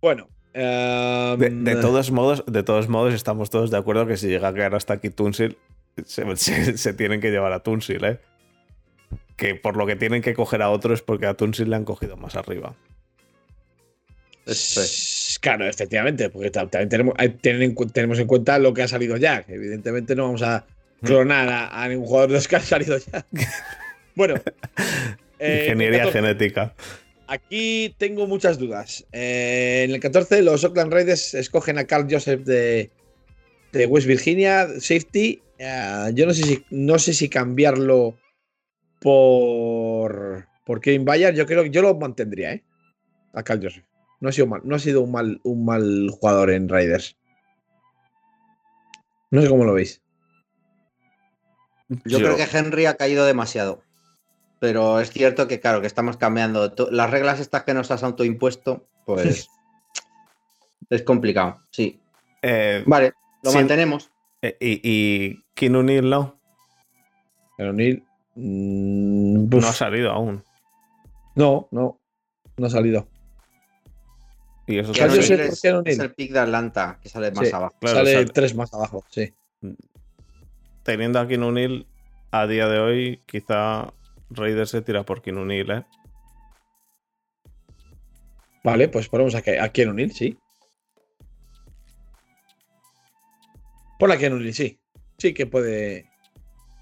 [0.00, 0.28] Bueno.
[0.56, 4.54] Em, de, todos modos, de todos modos, estamos todos de acuerdo que si llega a
[4.54, 5.58] quedar hasta aquí Tunsil,
[6.06, 8.18] se, tienen que llevar a Tunsil, ¿eh?
[9.36, 11.84] Que por lo que tienen que coger a otro es porque a Tunsil le han
[11.84, 12.74] cogido más arriba.
[15.40, 17.14] Claro, efectivamente, porque también tenemos,
[17.92, 19.44] tenemos en cuenta lo que ha salido ya.
[19.48, 20.66] evidentemente no vamos a
[21.02, 23.26] clonar a, ningún jugador de los que ha salido ya.
[24.14, 24.34] bueno.
[25.40, 26.74] Eh, Ingeniería genética.
[27.26, 29.06] Aquí tengo muchas dudas.
[29.12, 32.90] Eh, en el 14, los Oakland Raiders escogen a Carl Joseph de,
[33.88, 35.42] West Virginia, safety.
[35.58, 38.18] Eh, yo no sé si no sé si cambiarlo
[39.00, 41.34] por por Kevin Bayard.
[41.34, 42.64] Yo creo que yo lo mantendría, ¿eh?
[43.32, 43.84] A Carl Joseph.
[44.20, 47.16] No ha sido mal, no ha sido un mal, un mal jugador en Raiders.
[49.30, 50.00] No sé cómo lo veis.
[52.04, 53.83] Yo, creo que Henry ha caído demasiado.
[54.64, 56.72] Pero es cierto que, claro, que estamos cambiando.
[56.90, 59.50] Las reglas estas que nos has autoimpuesto, pues.
[60.88, 62.00] es complicado, sí.
[62.40, 63.12] Eh, vale,
[63.42, 64.10] lo mantenemos.
[64.40, 66.40] Eh, ¿Y, y Keanu no?
[67.58, 68.06] O'Neill.
[68.36, 70.42] Mm, no ha salido aún.
[71.34, 72.00] No, no.
[72.56, 73.06] No ha salido.
[74.66, 77.76] Y eso es, el pick de Atlanta, que sale más abajo.
[77.82, 79.30] sale tres más abajo, sí.
[80.84, 81.86] Teniendo a Kinunil
[82.30, 83.92] a día de hoy, quizá
[84.34, 85.84] Raiders se tira por Kinunil, ¿eh?
[88.62, 90.38] Vale, pues ponemos a, a Kinunil, sí.
[93.98, 94.78] Por la Kinunil, sí.
[95.18, 96.06] Sí que puede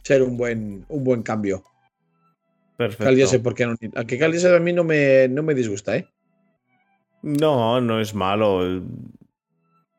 [0.02, 1.64] ser un buen, un buen cambio.
[2.76, 3.42] Perfecto.
[3.42, 3.92] por Kinunil.
[3.94, 6.06] A que a mí no me, no me disgusta, ¿eh?
[7.22, 8.82] No, no es malo.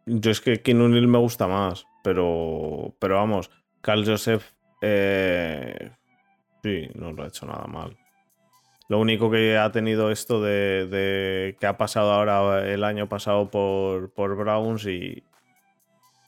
[0.06, 3.50] Yo es que Kinunil me gusta más, pero, pero vamos,
[3.82, 4.44] Carl Joseph
[4.82, 5.92] eh,
[6.64, 7.96] sí, no lo ha hecho nada mal.
[8.90, 14.12] Lo único que ha tenido esto de, que ha pasado ahora el año pasado por,
[14.12, 15.24] por Browns y,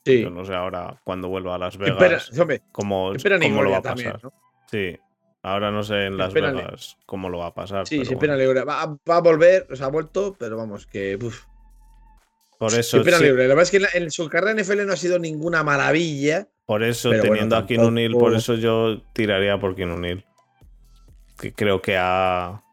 [0.06, 0.22] Sí.
[0.22, 2.30] Yo no sé ahora cuando vuelva a Las Vegas
[2.72, 4.22] cómo, lo va a pasar.
[4.70, 5.00] Sí,
[5.42, 7.88] Ahora no sé en Las Vegas cómo lo va a pasar.
[7.88, 8.64] Sí, sí, pena libre.
[8.64, 11.18] Va, a volver, o sea, ha vuelto, pero vamos, que.
[12.60, 13.04] Por eso.
[13.04, 13.48] pena libre.
[13.48, 16.48] La verdad es que en, su carrera en NFL no ha sido ninguna maravilla.
[16.66, 20.26] Por eso, teniendo a Kinunil, por eso yo tiraría por Kinunil.
[21.40, 22.64] Que creo que ha,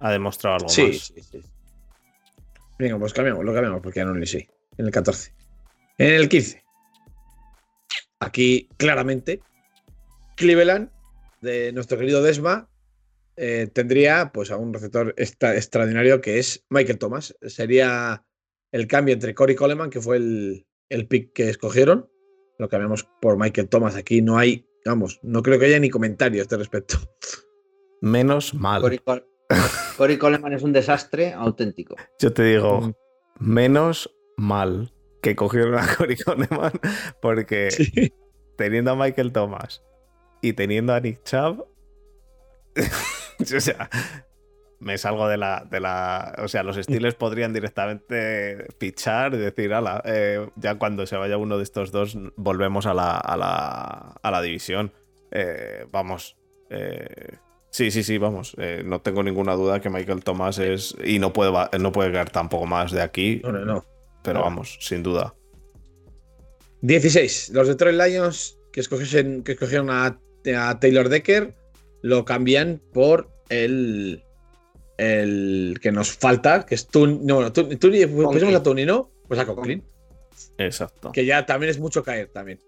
[0.00, 0.96] ha demostrado algo sí, más.
[0.98, 1.42] Sí, sí.
[2.78, 4.46] Venga, pues cambiamos, lo cambiamos por Kinunil, sí.
[4.76, 5.32] En el 14.
[5.98, 6.62] En el 15.
[8.20, 9.40] Aquí, claramente,
[10.36, 10.90] Cleveland
[11.40, 12.68] de nuestro querido Desma,
[13.36, 17.36] eh, tendría pues a un receptor extraordinario que es Michael Thomas.
[17.42, 18.24] Sería
[18.76, 22.10] el cambio entre Corey Coleman, que fue el, el pick que escogieron.
[22.58, 23.96] Lo cambiamos por Michael Thomas.
[23.96, 26.98] Aquí no hay, vamos, no creo que haya ni comentario a este respecto.
[28.02, 28.82] Menos mal.
[29.96, 31.96] Corey, Coleman es un desastre auténtico.
[32.18, 32.94] Yo te digo, mm.
[33.38, 36.72] menos mal que cogieron a Corey Coleman
[37.22, 37.68] porque
[38.58, 39.82] teniendo a Michael Thomas
[40.42, 41.66] y teniendo a Nick Chubb,
[43.40, 43.88] o sea,
[44.78, 46.34] me salgo de la, de la.
[46.38, 51.36] O sea, los Steelers podrían directamente fichar y decir, ala, eh, ya cuando se vaya
[51.36, 54.92] uno de estos dos, volvemos a la, a la, a la división.
[55.30, 56.36] Eh, vamos.
[56.70, 57.36] Eh,
[57.70, 58.56] sí, sí, sí, vamos.
[58.84, 60.94] no tengo ninguna duda que Michael Thomas es.
[61.04, 63.40] Y no puede, no puede caer tampoco más de aquí.
[63.42, 63.84] No, no,
[64.22, 65.34] Pero vamos, sin duda.
[66.82, 67.50] 16.
[67.50, 70.18] Los Detroit Lions que, escogieron, que escogieron a
[70.54, 71.54] a Taylor Decker,
[72.02, 74.22] lo cambian por el,
[74.98, 77.18] el que nos falta, que es Tuni.
[77.22, 79.10] No, no, Tuni, pusimos a Tuni, ¿no?
[79.28, 79.82] Pues a Conklin.
[80.58, 81.12] Exacto.
[81.12, 82.60] Que ya también es mucho caer también.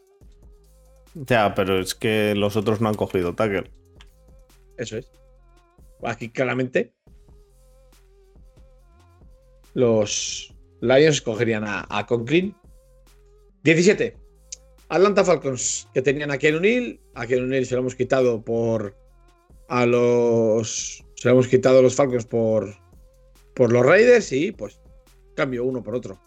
[1.14, 3.70] Ya, pero es que los otros no han cogido tackle.
[4.76, 5.11] Eso es.
[6.03, 6.95] Aquí claramente
[9.74, 12.55] los Lions cogerían a, a Conklin.
[13.62, 14.16] 17.
[14.89, 17.01] Atlanta Falcons, que tenían a Ken O'Neill.
[17.14, 18.97] A Ken O'Neill se lo hemos quitado por.
[19.68, 21.05] A los.
[21.19, 22.77] Se lo hemos quitado los Falcons por.
[23.55, 24.81] Por los Raiders y pues.
[25.35, 26.21] Cambio uno por otro.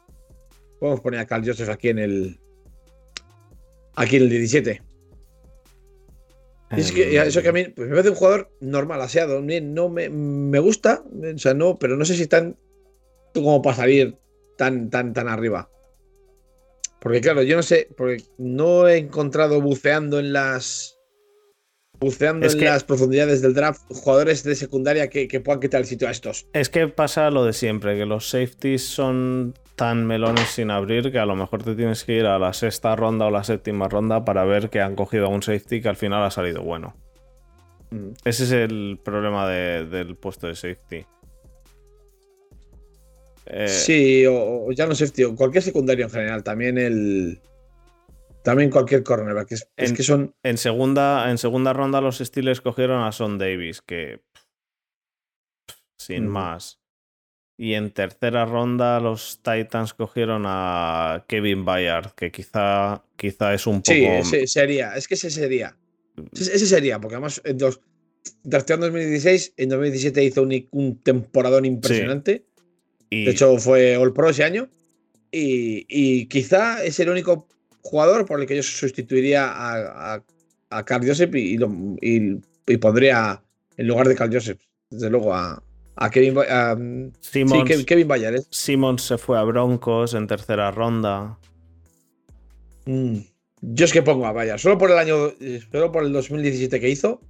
[0.80, 2.40] Podemos poner a Carl Joseph aquí en el.
[3.96, 4.82] aquí en el 17.
[6.72, 9.42] es que eso que a mí pues me parece un jugador normal, aseado.
[9.42, 12.58] No me, me gusta, o sea, no, pero no sé si están
[13.34, 14.18] como para salir
[14.58, 15.70] tan, tan, tan arriba.
[17.00, 21.01] Porque claro, yo no sé, porque no he encontrado buceando en las
[22.02, 26.12] buceando en las profundidades del draft jugadores de secundaria que, puedan quitar el sitio a
[26.12, 26.48] estos.
[26.54, 31.20] Es que pasa lo de siempre, que los safeties son tan melones sin abrir que
[31.20, 34.26] a lo mejor te tienes que ir a la sexta ronda o la séptima ronda
[34.26, 36.96] para ver que han cogido a un safety que al final ha salido bueno.
[37.92, 38.10] Mm.
[38.26, 41.06] Ese es el problema del puesto de safety.
[43.46, 46.44] Eh, sí, o, ya no safety, o cualquier secundario en general.
[46.44, 47.40] También el.
[48.44, 49.52] También cualquier cornerback.
[49.52, 50.36] Es, que son.
[50.44, 54.22] En segunda, en segunda ronda los Steelers cogieron a Son Davis, que.
[56.00, 56.80] Sin más.
[57.58, 63.84] Y en tercera ronda los Titans cogieron a Kevin Bayard, que quizá, quizá es un
[63.84, 63.94] poco.
[63.94, 64.96] Sí, ese sería.
[64.96, 65.78] Es que ese sería.
[66.34, 67.82] Ese sería, porque además en dos,
[68.44, 72.46] en 2016, en 2017 hizo un, un temporadón impresionante.
[73.12, 74.70] De hecho, fue All Pro ese año.
[75.32, 77.48] Y, quizá es el único
[77.82, 80.24] jugador por el que yo sustituiría a,
[80.70, 81.58] a, Carl Joseph y,
[82.02, 83.42] y, pondría
[83.78, 84.60] en lugar de Carl Joseph,
[84.90, 85.62] desde luego, a,
[86.12, 86.76] Kevin, a,
[87.20, 88.42] Simmons, sí, Kevin Bayer.
[88.50, 91.38] Simmons se fue a Broncos en tercera ronda.
[92.86, 93.18] Mm,
[93.62, 94.60] yo es que pongo a Bayer.
[94.60, 95.34] Solo por el año,
[95.72, 97.22] solo por el 2017 que hizo,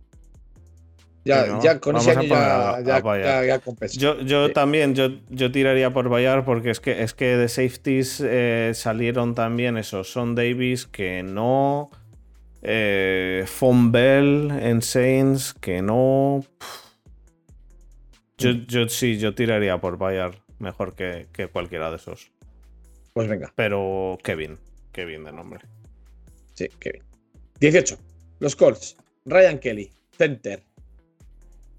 [1.23, 3.61] ya, con ese año ya,
[3.91, 8.71] Yo, también, yo, yo tiraría por Bayard porque es que, es que de safeties eh,
[8.73, 11.91] salieron también esos Son Davis que no.
[12.63, 16.43] Eh, Bell en Saints que no.
[18.37, 22.31] Yo, yo, sí, yo tiraría por Bayard mejor que, que cualquiera de esos.
[23.13, 23.51] Pues venga.
[23.55, 24.57] Pero Kevin,
[24.91, 25.61] Kevin de nombre.
[26.53, 27.03] Sí, Kevin.
[27.59, 27.97] 18.
[28.39, 28.97] Los Colts.
[29.25, 30.63] Ryan Kelly, center.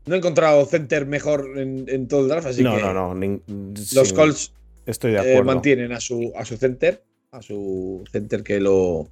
[0.07, 2.83] No he encontrado center mejor en, todo el draft, así no, que.
[2.83, 3.41] No, no, no.
[3.95, 4.53] Los Colts
[4.87, 9.09] estoy de eh, mantienen a su, a su center, a su center que lo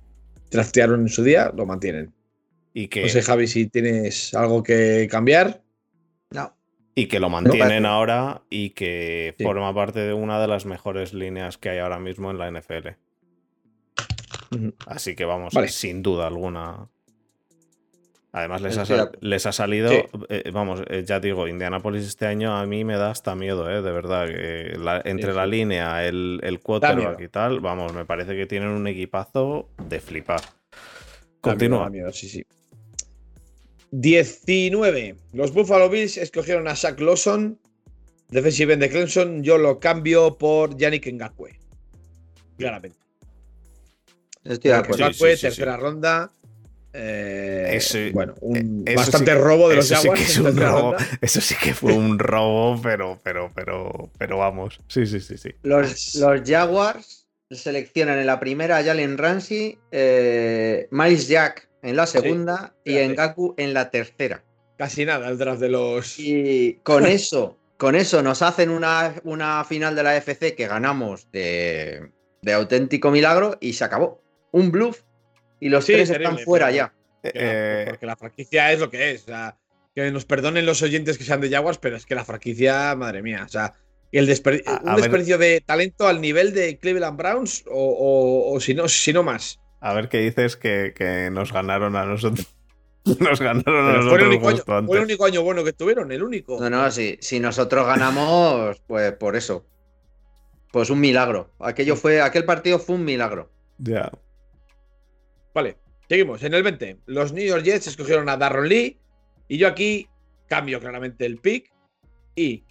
[0.50, 2.12] draftearon en su día, lo mantienen.
[2.72, 3.02] Y que...
[3.02, 5.62] No sé, Javi, si tienes algo que cambiar.
[6.30, 6.54] No.
[6.94, 11.56] Y que lo mantienen ahora y que forma parte de una de las mejores líneas
[11.56, 12.88] que hay ahora mismo en la NFL.
[14.86, 16.88] Así que vamos, sin duda alguna,
[18.32, 19.90] Además, les ha, les ha salido,
[20.28, 23.82] eh, vamos, eh, ya digo, Indianapolis este año a mí me da hasta miedo, ¿eh?
[23.82, 24.28] de verdad.
[25.04, 29.68] entre la línea, el, el quarterback y tal, vamos, me parece que tienen un equipazo
[29.88, 30.42] de flipar.
[31.40, 31.90] Continúa.
[31.90, 32.46] Miedo, sí, sí.
[33.90, 35.16] 19.
[35.32, 37.58] Los Buffalo Bills escogieron a Shaq Lawson,
[38.28, 39.42] defensive end de Clemson.
[39.42, 41.58] Yo lo cambio por Yannick Ngakwe.
[42.56, 42.98] Claramente.
[44.44, 45.06] Estoy de acuerdo.
[45.06, 46.30] Ngakwe, tercera ronda
[46.92, 50.40] eh, bueno, un eh, bastante robo de los Jaguars.
[51.20, 54.80] eso sí que fue un robo, pero, pero, pero, pero vamos.
[54.88, 55.50] Sí, sí, sí, sí.
[55.62, 62.06] Los, los Jaguars seleccionan en la primera a Jalen Ramsey, eh, Miles Jack en la
[62.06, 64.44] segunda y en Gaku en la tercera.
[64.76, 66.18] Casi nada el draft de los.
[66.18, 71.30] Y con eso, con eso nos hacen una, una final de la FC que ganamos
[71.32, 72.10] de,
[72.42, 74.22] de auténtico milagro y se acabó.
[74.52, 75.02] Un bluff
[75.60, 76.92] y los tres están fuera ya.
[77.22, 79.22] Eh, porque la franquicia es lo que es.
[79.22, 79.58] O sea,
[79.94, 83.22] que nos perdonen los oyentes que sean de Jaguars, pero es que la franquicia, madre
[83.22, 83.74] mía, o sea,
[84.12, 89.22] el un desperdicio de talento al nivel de Cleveland Browns o, si, no, si no
[89.22, 89.60] más.
[89.80, 92.46] A ver qué dices que, nos ganaron a nosotros.
[93.18, 94.10] Nos ganaron a nosotros.
[94.10, 96.60] Fue el, único año, fue el único año bueno que tuvieron, el único.
[96.60, 99.64] No, no, si, si nosotros ganamos, pues por eso.
[100.70, 101.50] Pues un milagro.
[101.60, 103.50] Aquello fue, aquel partido fue un milagro.
[103.78, 104.12] Ya.
[105.54, 105.76] Vale,
[106.08, 106.42] seguimos.
[106.42, 108.98] En el 20, los New York Jets escogieron a Darron Lee.
[109.48, 110.08] Y yo aquí
[110.46, 111.72] cambio claramente el pick.
[112.36, 112.64] Y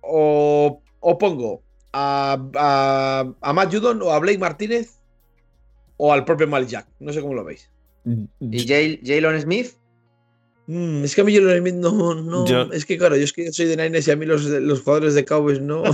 [0.00, 0.82] o,
[1.18, 1.62] pongo
[1.92, 4.98] a, a, Matt Judon o a Blake Martínez
[5.96, 6.88] o al propio Malik Jack.
[7.00, 7.70] No sé cómo lo veis.
[8.40, 9.72] ¿Y Jalen Smith?
[10.66, 12.14] Mm, es que a mí Jalen Smith no.
[12.14, 14.80] no es que claro, yo es que soy de Niners y a mí los, los
[14.80, 15.84] jugadores de Cowboys no.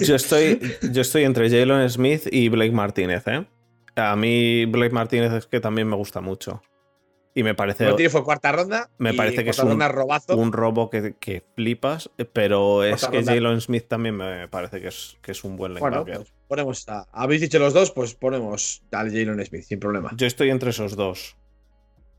[0.00, 0.60] yo, estoy,
[0.92, 3.46] yo estoy entre Jalen Smith y Blake Martínez, ¿eh?
[3.96, 6.62] A mí Blake Martínez es que también me gusta mucho.
[7.36, 7.84] Y me parece.
[7.84, 8.90] Martínez fue cuarta ronda.
[8.98, 9.82] Me parece que es un,
[10.28, 15.16] un robo que, que, flipas, pero es que Jalen Smith también me parece que es,
[15.20, 19.10] que es un buen bueno, pues ponemos a, Habéis dicho los dos, pues ponemos al
[19.10, 20.12] Jalen Smith, sin problema.
[20.16, 21.36] Yo estoy entre esos dos.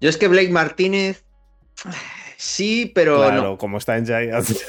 [0.01, 1.23] Yo es que Blake Martínez.
[2.36, 3.17] Sí, pero.
[3.17, 4.65] Claro, como está en Giants.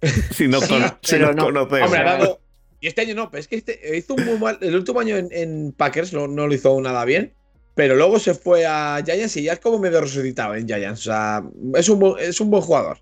[0.30, 0.60] si no,
[1.02, 2.38] si no, conocemos.
[2.80, 4.58] Y este año no, pero es que este hizo un muy mal.
[4.60, 7.34] El último año en, Packers no, lo hizo nada bien.
[7.74, 11.00] pero luego se fue a Giants y ya es como medio resucitado en Giants.
[11.00, 11.42] O sea,
[11.74, 12.98] es un, es un buen jugador.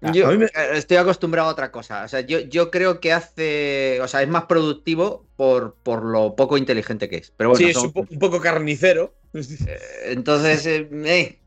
[0.00, 2.04] Yo eh, estoy acostumbrado a otra cosa.
[2.04, 4.00] O sea, yo, yo, creo que hace.
[4.00, 7.32] O sea, es más productivo por, por lo poco inteligente que es.
[7.36, 9.14] Pero bueno, sí, es un, poco carnicero.
[9.32, 11.38] Eh, entonces, eh,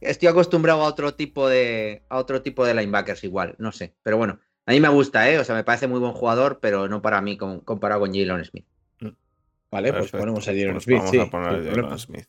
[0.00, 2.02] estoy acostumbrado a otro tipo de.
[2.08, 3.54] a otro tipo de linebackers igual.
[3.58, 3.92] No sé.
[4.02, 5.38] Pero bueno, a mí me gusta, ¿eh?
[5.38, 8.66] O sea, me parece muy buen jugador, pero no para mí comparado con Jalen Smith.
[9.00, 9.08] Mm.
[9.70, 10.98] Vale, pues ponemos a Jalen pues Smith.
[10.98, 12.26] Vamos a poner a Jalen Smith.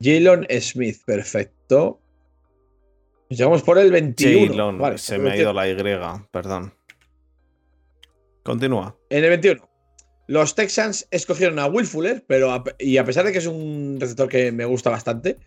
[0.00, 2.00] Jalen Smith, perfecto.
[3.28, 4.78] Llegamos por el 21.
[4.78, 5.76] vale, se me ha ido la Y,
[6.30, 6.72] perdón.
[8.44, 8.96] Continúa.
[9.10, 9.68] En el 21.
[10.28, 14.28] Los Texans escogieron a Will Fuller, pero y a pesar de que es un receptor
[14.28, 15.38] que me gusta bastante,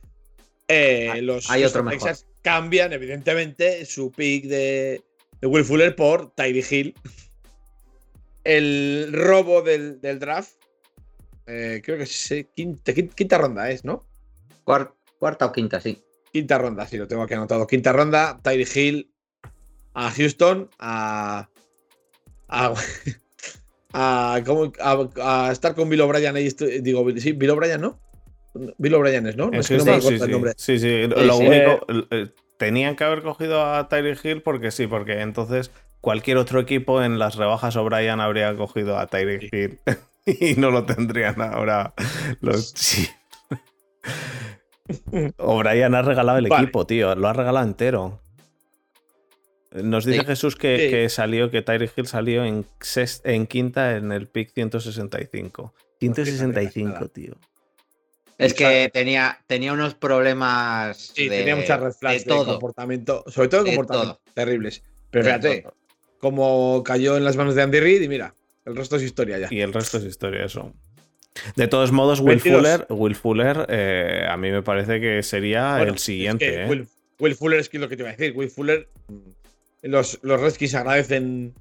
[0.67, 5.03] eh, ah, los, Texans cambian, evidentemente, su pick de,
[5.41, 6.95] Will Fuller por Tyree Hill.
[8.43, 10.53] El robo del, draft.
[11.47, 14.07] Eh, creo que es quinta, quinta ronda, es, ¿no?
[14.63, 16.01] Cuarta, o quinta, sí.
[16.31, 17.67] Quinta ronda, sí, lo tengo aquí anotado.
[17.67, 19.11] Quinta ronda, Tyree Hill
[19.93, 21.49] a Houston, a.
[22.47, 22.73] a,
[23.93, 26.35] a, estar con Bill O'Brien.
[26.83, 27.99] Digo, sí, Bill O'Brien, ¿no?
[28.77, 29.49] Bill O'Brien es, ¿no?
[29.49, 30.53] no es que no me sí, el nombre.
[30.57, 31.85] Sí, sí, lo único.
[32.11, 37.03] Eh, tenían que haber cogido a Tyree Hill porque sí, porque entonces cualquier otro equipo
[37.03, 39.79] en las rebajas O'Brien habría cogido a Tyree Hill
[40.25, 41.93] y no lo tendrían ahora
[42.41, 42.73] los
[45.37, 47.15] O'Brien ha regalado el equipo, tío.
[47.15, 48.21] Lo ha regalado entero.
[49.71, 52.65] Nos dice Jesús que, salió, que Tyree Hill salió en,
[53.23, 55.73] en quinta en el pick 165.
[55.99, 57.35] 165, tío.
[58.37, 61.11] Es que tenía, tenía unos problemas.
[61.15, 64.83] Sí, tenía muchas red flags de, comportamiento, sobre todo de, comportamiento terribles.
[65.09, 65.65] Pero fíjate,
[66.19, 69.47] como cayó en las manos de Andy Reid y mira, el resto es historia ya.
[69.49, 70.73] Y el resto es historia, eso.
[71.55, 75.97] De todos modos, Will Fuller, Will Fuller eh, a mí me parece que sería el
[75.97, 76.63] siguiente.
[76.63, 76.87] ¿eh?
[77.19, 78.33] Will, Fuller es lo que te iba a decir.
[78.35, 81.53] Will Fuller, mm, los, los Redskins agradecen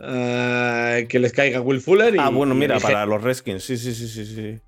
[0.00, 2.14] eh, que les caiga Will Fuller.
[2.18, 4.26] ah, bueno, mira, para los Redskins, sí, sí, sí, sí.
[4.26, 4.60] sí.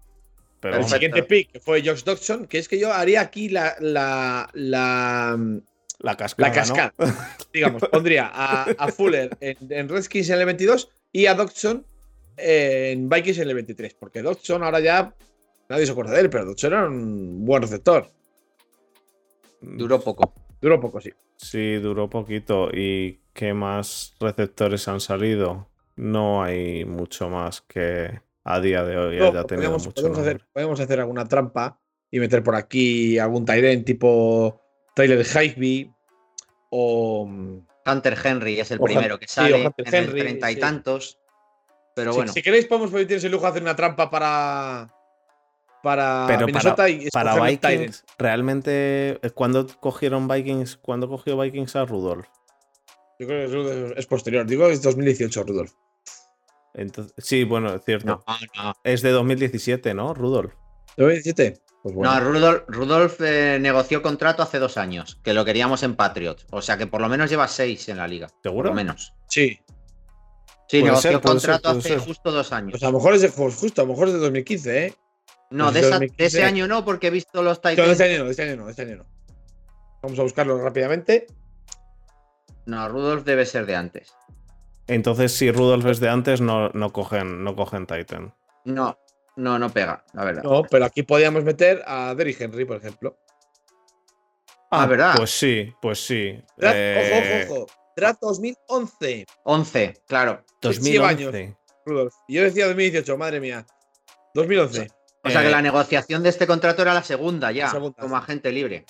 [0.62, 3.74] Pero el siguiente pick fue Josh Dodson, que es que yo haría aquí la.
[3.80, 5.36] La, la,
[5.98, 6.48] la cascada.
[6.48, 6.94] La cascada.
[7.52, 11.84] Digamos, pondría a, Fuller en, en, Redskins en el 22 y a Dodson
[12.36, 15.12] en Vikings en el 23, porque Dodson ahora ya
[15.68, 18.08] nadie se acuerda de él, pero Dodson era un buen receptor.
[19.60, 20.32] Duró poco.
[20.60, 21.10] Duró poco, sí.
[21.36, 22.70] Sí, duró poquito.
[22.72, 25.68] ¿Y qué más receptores han salido?
[25.96, 30.02] No hay mucho más que a día de hoy haya tenido podemos, mucho
[30.52, 31.78] podemos hacer, alguna trampa
[32.10, 34.60] y meter por aquí algún Tyren tipo
[34.94, 35.92] Tyler Higby
[36.70, 37.28] o
[37.86, 41.18] Hunter Henry es el primero que sale en el treinta y tantos.
[41.94, 42.32] Pero bueno.
[42.32, 44.94] Si, queréis, podemos permitirse el lujo de hacer una trampa para.
[45.82, 50.76] Para Pero Minnesota para, y para Vikings, realmente, eh, ¿cuándo cogieron Vikings?
[50.76, 52.28] ¿Cuándo cogió Vikings a Rudolf?
[53.18, 54.46] Yo creo que es posterior.
[54.46, 55.72] Digo, es 2018, Rudolf.
[56.74, 58.24] Entonces, sí, bueno, es cierto.
[58.84, 60.54] Es de 2017, ¿no, Rudolf?
[60.96, 61.60] ¿2017?
[61.82, 66.46] Pues No, Rudolf, Rudolf eh, negoció contrato hace dos años, que lo queríamos en Patriots.
[66.50, 68.28] O sea que por lo menos lleva seis en la liga.
[68.42, 68.70] ¿Seguro?
[68.70, 69.12] Por lo menos.
[69.28, 69.58] Sí.
[70.68, 72.72] Sí, negoció contrato hace justo dos años.
[72.72, 74.94] Pues a lo mejor es de, pues justo, a lo mejor es de 2015, ¿eh?
[75.50, 77.78] No, pues de, ese año no, porque he visto los Titans.
[77.78, 79.06] No, de este año no, de este año no, de este año no.
[80.02, 81.26] Vamos a buscarlo rápidamente.
[82.64, 84.14] No, Rudolf debe ser de antes.
[84.86, 88.34] Entonces, si Rudolf es de antes, no, no, cogen, no cogen Titan.
[88.64, 88.98] No,
[89.36, 90.42] no, no pega, la verdad.
[90.42, 93.18] No, pero aquí podíamos meter a Derrick Henry, por ejemplo.
[94.70, 95.14] Ah, ¿verdad?
[95.16, 96.42] Pues sí, pues sí.
[96.58, 97.72] Eh, ojo, ojo, ojo.
[97.96, 99.26] Draft 2011.
[99.44, 100.44] 11, claro.
[100.62, 101.04] 2011.
[101.04, 102.14] años, Rudolf.
[102.26, 103.66] Y yo decía 2018, madre mía.
[104.34, 104.88] 2011.
[105.24, 108.86] O sea que la negociación de este contrato era la segunda ya, como agente libre.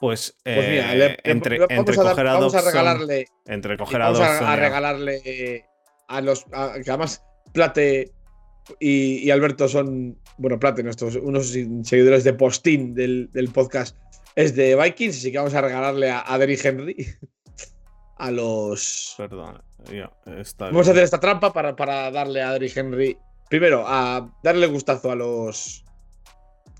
[0.00, 3.26] Pues, pues mira, eh, entre, entre coger a, vamos a regalarle.
[3.44, 5.66] Entre coger a Vamos a, regalarle
[6.08, 6.44] a los.
[6.44, 7.22] que además
[7.52, 8.10] Plate
[8.78, 10.18] y, Alberto son.
[10.38, 13.94] Bueno, Plate, nuestros unos seguidores de postín del, del, podcast
[14.36, 17.06] es de Vikings, así que vamos a regalarle a, Derrick Henry
[18.16, 19.14] a los.
[19.18, 19.62] Perdón.
[20.58, 23.18] Vamos a hacer esta trampa para, para darle a Derrick Henry.
[23.50, 25.84] Primero, a darle gustazo a los.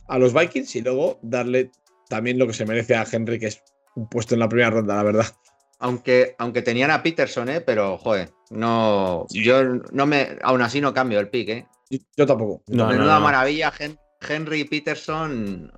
[0.09, 1.71] A los Vikings y luego darle
[2.11, 3.63] también lo que se merece a Henry, que es
[3.95, 5.27] un puesto en la primera ronda, la verdad.
[5.79, 7.63] Aunque, aunque tenían a Peterson, ¿eh?
[7.63, 9.27] Pero, joder, no.
[9.31, 10.37] Yo no me.
[10.43, 11.67] Aún así no cambio el pick, ¿eh?
[12.17, 12.63] Yo, tampoco.
[12.67, 13.73] No, Menuda maravilla,
[14.29, 15.73] Henry Peterson.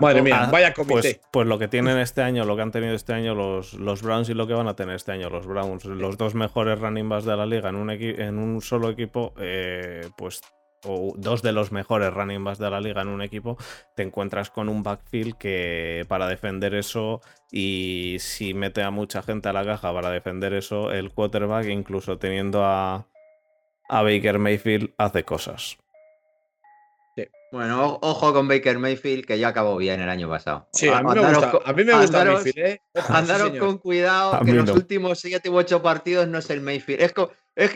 [0.00, 0.92] Madre mía, vaya comité.
[0.94, 4.02] Pues, pues, lo que tienen este año, lo que han tenido este año los, los
[4.02, 7.08] Browns y lo que van a tener este año los Browns, los dos mejores running
[7.08, 10.40] backs de la liga en un, en un solo equipo, eh, pues
[10.86, 13.56] o dos de los mejores running backs de la liga en un equipo,
[13.94, 17.20] te encuentras con un backfield que para defender eso
[17.50, 22.18] y si mete a mucha gente a la caja para defender eso, el quarterback, incluso
[22.18, 23.06] teniendo a,
[23.88, 25.78] a Baker Mayfield, hace cosas.
[27.52, 30.68] Bueno, ojo con Baker Mayfield, que ya acabó bien el año pasado.
[30.72, 32.82] Sí, a mí me gusta, a mí me gusta Mayfield, ¿eh?
[33.08, 37.00] andaros con cuidado, que los últimos 7 u 8 partidos no es el Mayfield.
[37.00, 37.14] Es,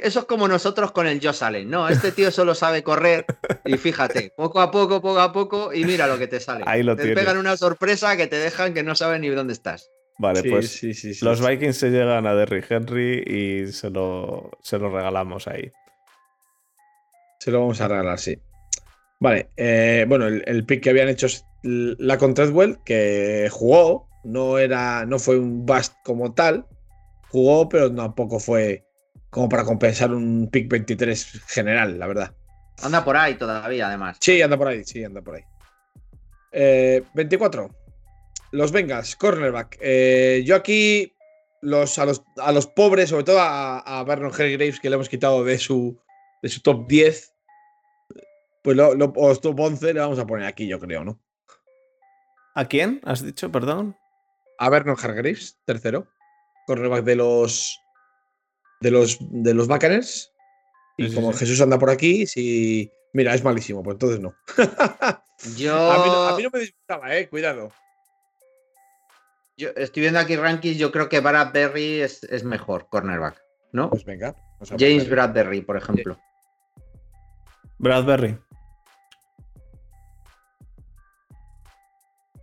[0.03, 1.71] eso es como nosotros con el Josh Allen.
[1.71, 3.25] No, este tío solo sabe correr
[3.65, 6.65] y fíjate, poco a poco, poco a poco, y mira lo que te sale.
[6.67, 9.89] Ahí lo te pegan una sorpresa que te dejan que no saben ni dónde estás.
[10.19, 15.49] Vale, pues los Vikings se llegan a Derrick Henry y se lo, se lo regalamos
[15.49, 15.73] ahí.
[17.39, 18.39] Se lo vamos a regalar, sí.
[19.21, 25.05] Vale, eh, bueno, el, pick que habían hecho es la Treadwell, que jugó, no, era,
[25.05, 26.67] no fue un bust como tal,
[27.29, 28.87] jugó, pero tampoco fue
[29.29, 32.35] como para compensar un pick 23 general, la verdad.
[32.83, 34.17] Anda por ahí todavía, además.
[34.21, 35.45] Sí, anda por ahí, sí, anda por ahí.
[37.13, 37.65] 24.
[37.65, 37.69] Eh,
[38.53, 39.77] los Bengals, cornerback.
[39.83, 41.13] Eh, yo aquí,
[41.61, 45.11] los, a, los, a los pobres, sobre todo a, a Vernon Graves, que le hemos
[45.11, 46.01] quitado de su,
[46.43, 47.35] de su top 10,
[48.63, 51.21] pues lo, lo, top 11 le vamos a poner aquí, yo creo, ¿no?
[52.55, 53.01] ¿A quién?
[53.05, 53.97] ¿Has dicho, perdón?
[54.59, 56.09] A Vernon Hargreaves, tercero.
[56.67, 57.81] Cornerback de los.
[58.81, 59.19] De los.
[59.21, 60.33] De los Buccaneers.
[60.97, 62.91] Y como Jesús anda por aquí, si.
[63.13, 64.35] Mira, es malísimo, pues entonces no.
[65.57, 65.91] yo.
[65.91, 67.73] A mí, no, me disgustaba, eh, cuidado.
[69.57, 73.43] Yo estoy viendo aquí rankings, yo creo que Bradbury es, es mejor, cornerback,
[73.73, 73.91] ¿no?
[73.91, 74.35] Pues venga.
[74.79, 76.19] James Bradbury, por ejemplo.
[77.79, 78.39] Bradbury.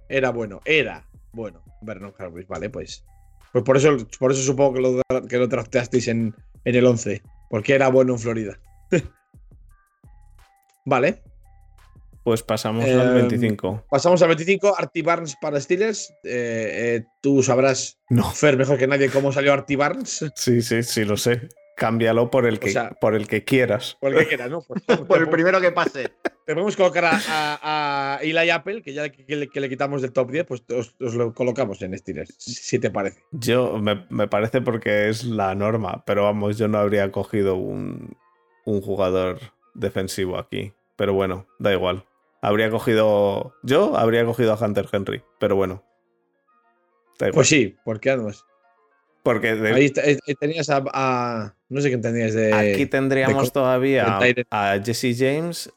[0.10, 1.64] Era bueno, era bueno.
[1.82, 3.04] Vernon Hargreaves, vale, pues.
[3.52, 6.36] Pues por eso, por eso supongo que lo, que lo trasteasteis en,
[6.66, 7.22] en el 11.
[7.50, 8.60] Porque era bueno en Florida.
[10.86, 11.22] vale.
[12.24, 13.70] Pues pasamos al 25.
[13.70, 14.76] Em, pasamos al 25.
[14.78, 16.10] Artie Barnes para Steelers.
[16.24, 18.30] Eh, eh, tú sabrás, no.
[18.32, 20.26] Fer, mejor que nadie, cómo salió Artie Barnes.
[20.36, 21.48] Sí, sí, sí, lo sé.
[21.78, 23.98] Cámbialo por el que, por el que quieras.
[24.02, 24.62] Por el que quieras, ¿no?
[25.08, 26.10] Por, el primero que pase.
[26.44, 30.46] Te podemos colocar a, a, Eli Apple, que ya que, le, quitamos del top 10,
[30.46, 33.22] pues os, lo colocamos en Steelers, si te parece.
[33.32, 38.18] Yo, me, parece porque es la norma, pero vamos, yo no habría cogido un,
[38.66, 39.40] un jugador
[39.76, 40.74] defensivo aquí.
[40.96, 42.06] Pero bueno, da igual.
[42.42, 43.54] Habría cogido.
[43.62, 45.84] Yo habría cogido a Hunter Henry, pero bueno.
[47.34, 48.44] Pues sí, porque además.
[49.28, 49.92] Porque ahí,
[50.40, 52.54] tenías a, No sé qué tenías de.
[52.54, 54.20] Aquí tendríamos todavía
[54.50, 55.70] a Jesse James.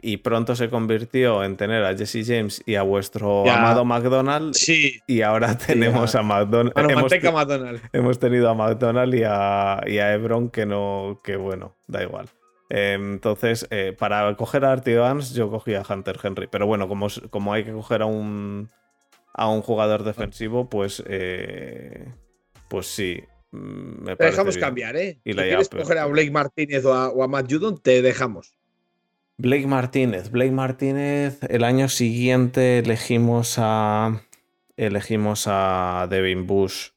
[0.00, 4.54] Y pronto se convirtió en tener a Jesse James y a vuestro amado McDonald.
[4.54, 5.00] Sí.
[5.08, 6.72] Y ahora tenemos a McDonald.
[6.76, 7.80] hemos, McDonald.
[7.92, 11.18] hemos tenido a McDonald y a, y a Ebron que no.
[11.24, 12.28] Que bueno, da igual.
[12.70, 15.00] Em, entonces, eh, para coger a Artie
[15.34, 16.46] yo cogí a Hunter Henry.
[16.46, 18.68] Pero bueno, como, como hay que coger a un,
[19.34, 22.06] a un jugador defensivo, pues eh,
[22.68, 23.22] pues sí.
[23.50, 25.20] Mm, me te dejamos cambiar, ¿eh?
[25.24, 28.54] si quieres coger a Blake Martínez o a, Matt Judon, te dejamos.
[29.38, 30.30] Blake Martínez.
[30.30, 34.22] Blake Martínez, el año siguiente elegimos a.
[34.76, 36.90] Elegimos a Devin Bush.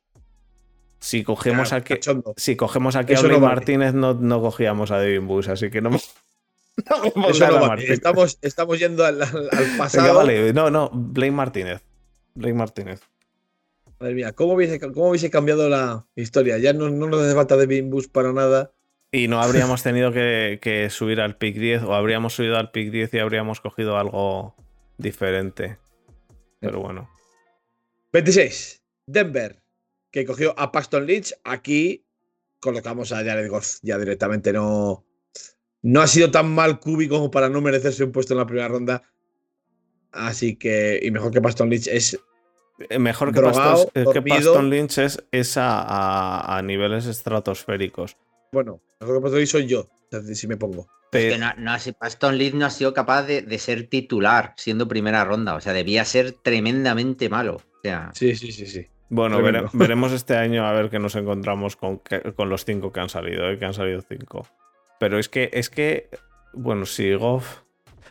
[1.00, 1.96] Si cogemos aquí,
[2.38, 5.90] si cogemos aquí a Blake Martínez, no, no, cogíamos a Devin Bush, así que no,
[7.16, 7.30] no
[7.80, 9.20] estamos, estamos yendo al,
[9.80, 10.16] pasado.
[10.16, 10.54] vale.
[10.54, 11.82] No, no, Blake Martínez.
[12.36, 13.02] Blake Martínez.
[14.02, 16.58] Madre mía, ¿cómo hubiese, cómo hubiese cambiado la historia?
[16.58, 18.74] Ya no, no nos hace falta de Bimbus para nada.
[19.12, 23.14] Y no habríamos tenido que, subir al pick 10 o habríamos subido al pick 10
[23.14, 24.56] y habríamos cogido algo
[24.98, 25.78] diferente.
[26.60, 27.12] Pero bueno.
[28.12, 28.82] 26.
[29.06, 29.62] Denver,
[30.10, 31.36] que cogió a Paxton Lynch.
[31.44, 32.04] Aquí
[32.60, 34.52] colocamos a Jared Goff ya directamente.
[34.52, 35.06] No,
[35.84, 38.68] no ha sido tan mal Cubi como para no merecerse un puesto en la primera
[38.68, 39.04] ronda.
[40.12, 42.20] Así que, y mejor que Paxton Lynch es
[43.00, 43.42] mejor que,
[44.22, 44.98] Paston, Lynch
[45.32, 48.18] es, a, niveles estratosféricos.
[48.52, 49.88] Bueno, mejor que Paston Lynch soy yo,
[50.34, 50.88] si me pongo.
[51.12, 51.52] Es que no,
[52.00, 55.56] Paston Lynch no ha sido capaz de, ser titular siendo primera ronda.
[55.56, 57.62] O sea, debía ser tremendamente malo.
[58.14, 58.88] sí, sí, sí, sí.
[59.10, 59.42] Bueno,
[59.74, 62.02] veremos este año a ver qué nos encontramos con,
[62.34, 63.60] con los cinco que han salido, ¿eh?
[63.60, 64.48] que han salido cinco.
[65.02, 66.08] Pero es que, es que,
[66.54, 67.60] bueno, si Goff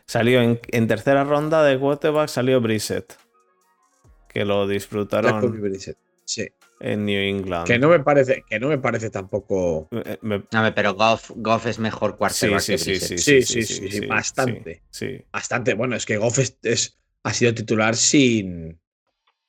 [0.05, 3.17] salió en, en tercera ronda de quarterback, salió Brissett
[4.33, 5.53] que lo disfrutaron
[6.81, 7.67] en New England.
[7.67, 9.89] Que no me parece, que no me parece tampoco.
[9.93, 10.19] Eh,
[10.75, 14.83] pero Goff, es mejor quarterback sí, sí, sí, sí, sí, sí, bastante.
[15.33, 15.75] Bastante.
[15.75, 18.81] Bueno, es que Goff es, ha sido titular sin.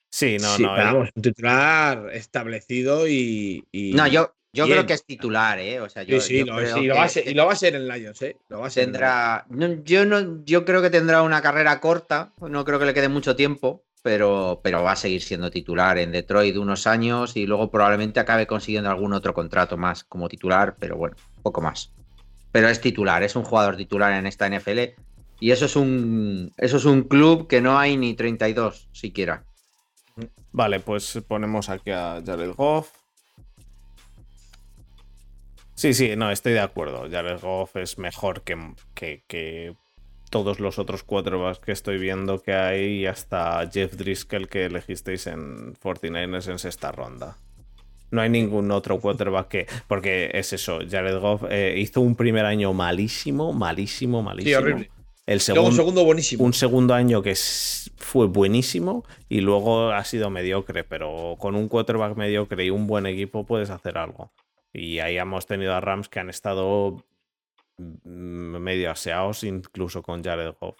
[0.09, 0.69] Sí, no, no.
[0.69, 3.63] Vamos, un titular establecido y,
[3.95, 5.79] No, yo, Yo creo que es titular, ¿eh?
[5.79, 7.87] O sea, yo, sí, sí, lo, va a ser, y lo va a ser en
[7.87, 8.35] Lions, ¿eh?
[8.49, 9.45] Lo va a ser tendrá,
[9.85, 13.37] yo, no, yo creo que tendrá una carrera corta, no creo que le quede mucho
[13.37, 18.19] tiempo, pero, pero va a seguir siendo titular en Detroit unos años y luego probablemente
[18.19, 21.91] acabe consiguiendo algún otro contrato más como titular, pero bueno, poco más.
[22.51, 24.79] Pero es titular, es un jugador titular en esta NFL
[25.39, 29.43] y eso es un, eso es un club que no hay ni 32 siquiera.
[30.51, 32.91] Vale, pues ponemos aquí a Jared Goff.
[35.73, 37.09] Sí, sí, no, estoy de acuerdo.
[37.09, 38.55] Jared Goff es mejor que,
[38.93, 39.75] que,
[40.31, 45.27] todos los otros quarterbacks que estoy viendo que hay y hasta Jeff Driscoll que elegisteis
[45.27, 47.37] en 49ers en sexta ronda.
[48.09, 49.67] No hay ningún otro quarterback que.
[49.87, 54.49] Porque es eso, Jared Goff eh, hizo un primer año malísimo, malísimo, malísimo.
[54.49, 54.91] Sí, horrible.
[55.27, 56.43] El segundo, un segundo buenísimo.
[56.43, 57.35] Un segundo año que
[57.97, 63.05] fue buenísimo y luego ha sido mediocre, pero con un quarterback mediocre y un buen
[63.05, 64.31] equipo puedes hacer algo.
[64.73, 67.03] Y ahí hemos tenido a Rams que han estado
[68.03, 70.77] medio aseados, incluso con Jared Goff.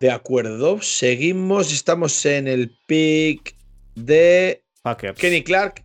[0.00, 1.72] De acuerdo, seguimos.
[1.72, 3.54] Estamos en el pick
[3.94, 5.18] de Packers.
[5.18, 5.84] Kenny Clark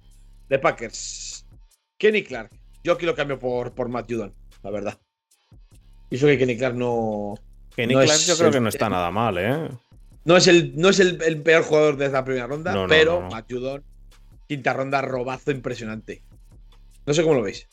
[0.49, 1.45] de Packers.
[1.97, 2.51] Kenny Clark.
[2.84, 4.99] Yo aquí lo cambio por, por Matt Judon, la verdad.
[6.09, 7.36] Y eso que Kenny Clark no.
[7.76, 9.69] Kenny Clark yo creo que no está nada mal, ¿eh?
[10.23, 13.84] No es el, no es el, peor jugador de la primera ronda, pero Matt Judon
[14.47, 16.23] Quinta ronda, robazo impresionante.
[17.05, 17.67] No sé cómo lo veis.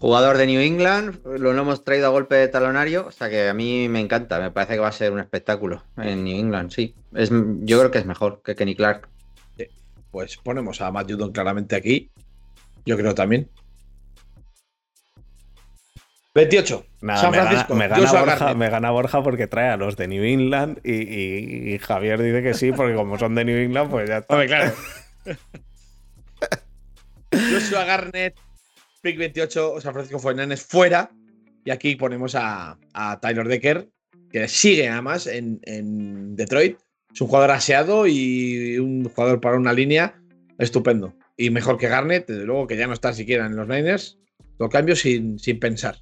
[0.00, 3.54] Jugador de New England, lo hemos traído a golpe de talonario, o sea que a
[3.54, 6.94] mí me encanta, me parece que va a ser un espectáculo en New England, sí.
[7.14, 9.08] Es, yo creo que es mejor que Kenny Clark.
[10.10, 12.10] Pues ponemos a Matt Judon claramente aquí.
[12.86, 13.50] Yo creo también.
[16.34, 16.86] 28.
[17.00, 17.74] San Francisco.
[17.74, 22.42] Me gana, me, gana Borja, porque trae a los de New England y, Javier dice
[22.42, 24.46] que sí, porque como son de New England, pues ya está.
[24.46, 24.72] claro.
[27.30, 28.34] Joshua Garnett,
[29.00, 31.10] pick 28, San Francisco Fernández fuera.
[31.64, 32.78] Y aquí ponemos a,
[33.20, 33.88] Tyler Decker,
[34.30, 36.78] que sigue además en, en Detroit.
[37.12, 40.20] Es un jugador aseado y un jugador para una línea
[40.58, 41.14] estupendo.
[41.36, 44.18] Y mejor que Garnett, desde luego que ya no está siquiera en los Niners.
[44.58, 45.96] Lo cambio sin, sin pensar.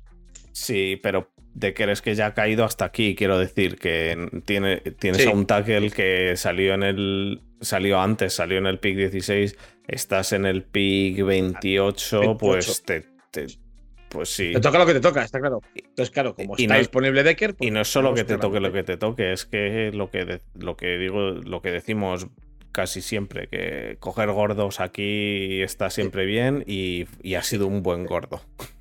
[0.53, 3.15] Sí, pero Decker es que ya ha caído hasta aquí.
[3.15, 7.43] Quiero decir que tiene, tienes a un tackle que salió en el.
[7.61, 9.57] Salió antes, salió en el pick 16.
[9.87, 13.05] Estás en el pick 28, pues te,
[14.09, 14.53] pues sí.
[14.53, 15.61] Te toca lo que te toca, está claro.
[15.75, 17.57] Entonces, claro, como está disponible Decker.
[17.61, 20.41] y no es solo que te toque lo que te toque, es que lo que,
[20.55, 22.29] lo que digo, lo que decimos
[22.73, 28.07] casi siempre, que coger gordos aquí está siempre bien y, y ha sido un buen
[28.07, 28.41] gordo.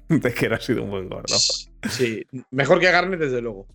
[0.09, 1.35] Decker ha sido un buen gordo.
[1.89, 3.67] Sí, mejor que Garnet, desde luego.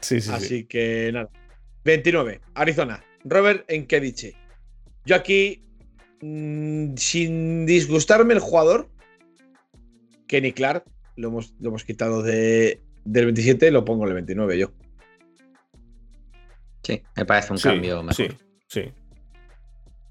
[0.00, 0.30] Sí, sí.
[0.32, 1.30] Así que nada.
[1.84, 3.04] 29, Arizona.
[3.24, 4.34] Robert Enkediche.
[5.04, 5.62] Yo aquí,
[6.20, 8.88] mm, sin disgustarme el jugador,
[10.26, 10.84] Kenny Clark,
[11.16, 14.72] lo hemos, lo hemos quitado de, del 27, lo pongo en el 29 yo.
[16.82, 18.14] Sí, me parece un cambio mejor.
[18.14, 18.28] Sí,
[18.68, 18.92] sí.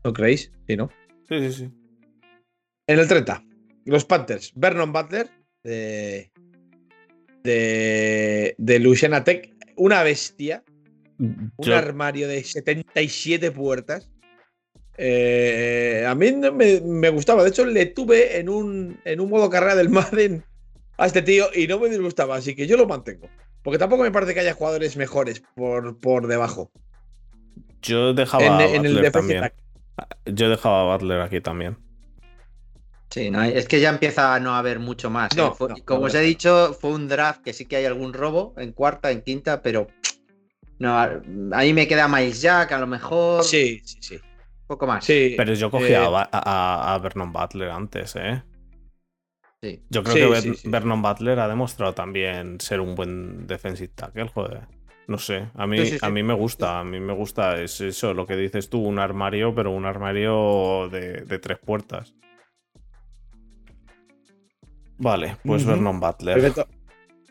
[0.04, 0.52] ¿No creéis?
[0.68, 0.90] Sí, ¿no?
[1.30, 1.72] Sí, sí, sí.
[2.88, 3.44] En el 30,
[3.86, 5.30] los Panthers, Vernon Butler,
[5.64, 6.32] de,
[7.44, 10.64] de, de Louisiana Tech, una bestia,
[11.18, 14.10] un armario de 77 puertas.
[14.98, 19.76] Eh, a mí me, gustaba, de hecho le tuve en un, en un modo carrera
[19.76, 20.44] del Madden
[20.98, 23.28] a este tío y no me disgustaba, así que yo lo mantengo.
[23.64, 26.72] Porque tampoco me parece que haya jugadores mejores por, por debajo.
[27.82, 29.52] Yo dejaba en, el también.
[30.26, 31.78] Yo dejaba a Butler aquí también.
[33.14, 35.38] Sí, es que ya empieza a no haber mucho más.
[35.38, 35.52] ¿eh?
[35.86, 39.12] como os he dicho, fue un draft que sí que hay algún robo en cuarta,
[39.12, 39.86] en quinta, pero
[40.80, 40.98] no,
[41.52, 43.44] ahí me queda Miles Jack, a lo mejor.
[43.44, 44.16] Sí, sí, sí.
[44.16, 45.06] Un poco más.
[45.06, 48.42] Sí, pero yo cogía eh, a, Vernon Butler antes, ¿eh?
[49.62, 49.84] Sí.
[49.92, 54.62] Yo creo que Vernon Butler ha demostrado también ser un buen defensive tackle, joder.
[55.06, 58.26] No sé, a mí, a mí me gusta, a mí me gusta, es eso, lo
[58.26, 62.16] que dices tú, un armario, pero un armario de tres puertas.
[64.98, 66.54] Vale, pues Vernon Butler.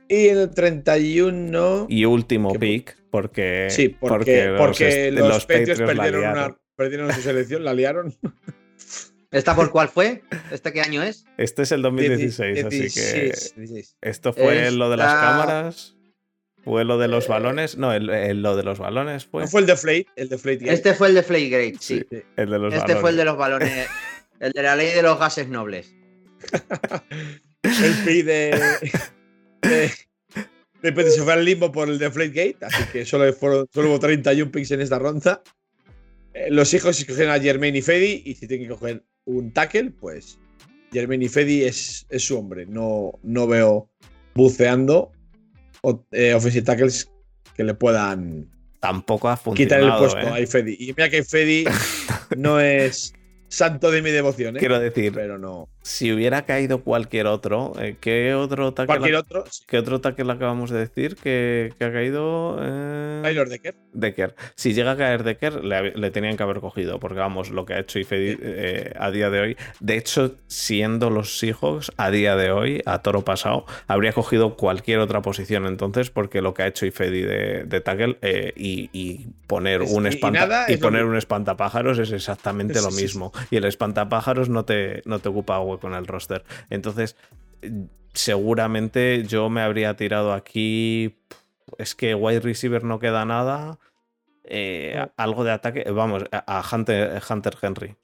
[0.08, 1.86] Y el 31.
[1.88, 3.68] Y último pick, porque.
[3.70, 4.48] Sí, porque,
[5.10, 5.80] los, Patriots,
[6.76, 8.14] perdieron, su selección, la liaron.
[9.30, 10.22] ¿Esta por cuál fue?
[10.50, 11.24] ¿Este qué año es?
[11.38, 13.32] Este es el 2016, así que.
[14.02, 15.96] Esto fue lo de las cámaras.
[16.62, 17.76] ¿Fue lo de los balones?
[17.76, 19.46] No, el, lo de los balones fue.
[19.46, 22.04] fue el de Flate, el de Flate Este fue el de Flate Gate, sí.
[22.36, 23.88] El de los este fue el de los balones.
[24.40, 25.94] el de la ley de los gases nobles.
[27.62, 28.60] el pick de,
[30.82, 34.00] Después se fue al limbo por el de Gate, así que solo, fueron, solo hubo
[34.00, 35.42] 31 picks en esta ronda.
[36.34, 39.92] Eh, los hijos escogieron a Jermaine y Fedi y si tienen que coger un tackle,
[39.92, 40.38] pues
[40.92, 42.66] Jermaine Fedi es, es su hombre.
[42.66, 43.88] No, no veo
[44.34, 45.12] buceando
[46.10, 47.10] eh, offensive tackles
[47.54, 48.50] que le puedan
[48.80, 49.64] tampoco ha funcionado.
[49.64, 50.42] Quitar el puesto ¿eh?
[50.42, 50.76] a Fedi.
[50.78, 51.64] Y mira que Fedi
[52.36, 53.12] no es
[53.48, 54.58] santo de mi devoción, ¿eh?
[54.58, 55.68] Quiero decir, pero no.
[55.82, 58.86] Si hubiera caído cualquier otro, eh, ¿qué otro tackle?
[58.86, 59.44] Cualquier otro.
[59.66, 62.56] ¿Qué otro tackle acabamos de decir que, ha caído?
[62.60, 63.20] Eh...
[63.22, 63.74] Taylor Decker.
[63.92, 64.36] Decker.
[64.54, 67.80] Si llega a caer Decker, le, tenían que haber cogido, porque vamos, lo que ha
[67.80, 69.56] hecho Ifedi eh, a día de hoy.
[69.80, 75.00] De hecho, siendo los Seahawks a día de hoy, a toro pasado, habría cogido cualquier
[75.00, 78.18] otra posición entonces, porque lo que ha hecho Ifedi de, de tackle
[78.54, 84.64] y, poner un y, poner un espantapájaros es exactamente lo mismo y el espantapájaros no
[84.64, 86.44] te, no te ocupa hueco en el roster.
[86.70, 87.16] Entonces,
[88.12, 91.18] seguramente yo me habría tirado aquí.
[91.78, 93.78] Es que wide receiver no queda nada.
[94.44, 95.84] Eh, algo de ataque.
[95.90, 97.96] Vamos, a Hunter, Hunter Henry.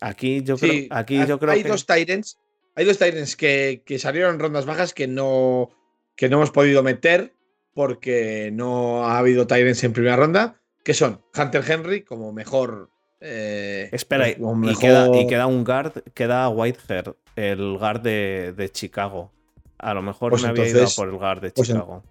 [0.00, 1.68] Aquí yo creo, aquí yo creo hay que...
[1.68, 2.38] dos Tyrants.
[2.74, 5.70] Hay dos Tyrants que, que, salieron en rondas bajas que no,
[6.16, 7.34] que no hemos podido meter
[7.72, 12.90] porque no ha habido Tyrants en primera ronda, que son Hunter Henry como mejor
[13.26, 14.34] eh, Espera, y,
[14.78, 19.32] queda, un guard, queda Whitehair, el guard de, Chicago.
[19.78, 22.02] A lo mejor pues me había ido por el guard de pues Chicago.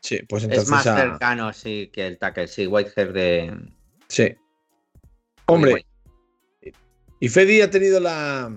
[0.00, 0.64] sí, pues entonces.
[0.64, 3.56] Es más cercano, sí, que el tackle, sí, Whitehair de.
[4.08, 4.34] Sí.
[5.46, 5.86] Hombre.
[7.20, 8.54] Y Fedi ha tenido la,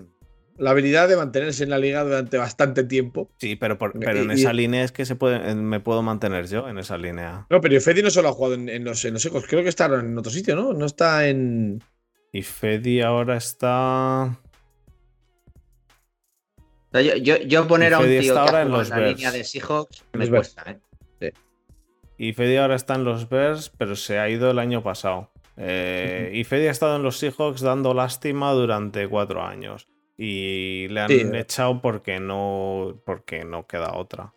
[0.65, 3.29] habilidad de mantenerse en la liga durante bastante tiempo.
[3.37, 6.77] Sí, pero, pero en esa línea es que se puede, me puedo mantener yo en
[6.77, 7.45] esa línea.
[7.49, 10.17] No, pero Fedi no solo ha jugado en, los, en ecos, creo que está en
[10.17, 10.73] otro sitio, ¿no?
[10.73, 11.83] No está en.
[12.31, 14.39] Y Fedi ahora está.
[17.21, 20.79] Yo, poner a un tío que ha en los la línea de Seahawks me cuesta,
[21.19, 21.33] ¿eh?
[22.17, 25.29] Y Fedi ahora está en los Bears, pero se ha ido el año pasado.
[25.55, 29.87] Eh, y Fedi ha estado en los Seahawks dando lástima durante cuatro años.
[30.17, 34.33] Y le han echado porque no, porque no queda otra.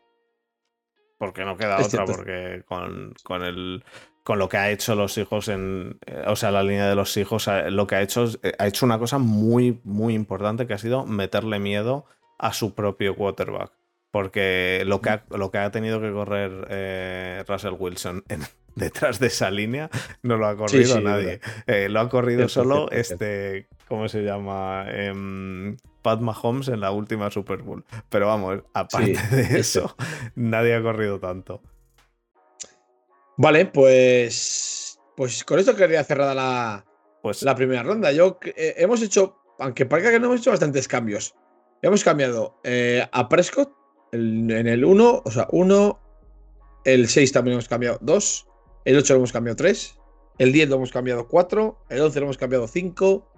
[1.18, 3.83] Porque no queda otra, porque con, con, el,
[4.22, 5.99] con lo que ha hecho los hijos en.
[6.07, 8.66] Eh, o sea, la línea de los hijos, eh, lo que ha hecho eh, ha
[8.66, 12.05] hecho una cosa muy, muy importante que ha sido meterle miedo
[12.39, 13.72] a su propio quarterback.
[14.11, 18.41] Porque lo que ha, lo que ha tenido que correr Russell Wilson en,
[18.75, 19.91] detrás de esa línea
[20.23, 21.41] no lo ha corrido nadie.
[21.66, 24.85] Eh, lo ha corrido solo este, ¿cómo se llama?
[24.89, 27.85] Eh, Pat Mahomes en la última Super Bowl.
[28.09, 29.97] Pero vamos, aparte de eso,
[30.35, 31.62] nadie ha corrido tanto.
[33.37, 34.99] Vale, pues.
[35.16, 36.85] Pues con esto quería cerrada la,
[37.23, 38.11] pues, la primera ronda.
[38.12, 41.35] Yo eh, hemos hecho, aunque parezca que no hemos hecho bastantes cambios.
[41.83, 43.73] Hemos cambiado eh, a Prescott
[44.12, 45.99] en el 1, o sea, 1.
[46.85, 48.47] El 6 también hemos cambiado 2.
[48.85, 49.97] El 8 lo hemos cambiado 3.
[50.39, 51.85] El 10 lo hemos cambiado 4.
[51.91, 53.33] El 11 lo hemos cambiado 5.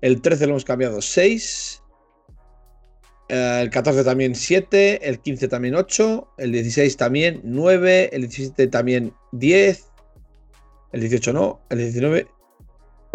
[0.00, 1.82] El 13 lo hemos cambiado 6.
[3.28, 5.08] Eh, el 14 también 7.
[5.08, 6.28] El 15 también 8.
[6.38, 8.10] El 16 también 9.
[8.12, 9.90] El 17 también 10.
[10.92, 11.60] El 18 no.
[11.70, 12.28] El 19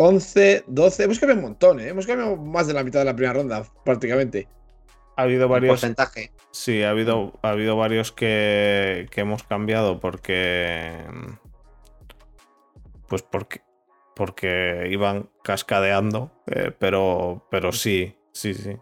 [0.01, 1.03] 11, 12.
[1.03, 1.89] Hemos cambiado un montón, ¿eh?
[1.89, 4.47] Hemos cambiado más de la mitad de la primera ronda, prácticamente.
[5.17, 5.73] Ha habido varios.
[5.73, 6.31] porcentaje.
[6.51, 11.03] Sí, ha habido, ha habido varios que, que hemos cambiado porque
[13.09, 13.61] pues porque,
[14.15, 18.77] porque iban cascadeando, eh, pero, pero sí, sí, sí.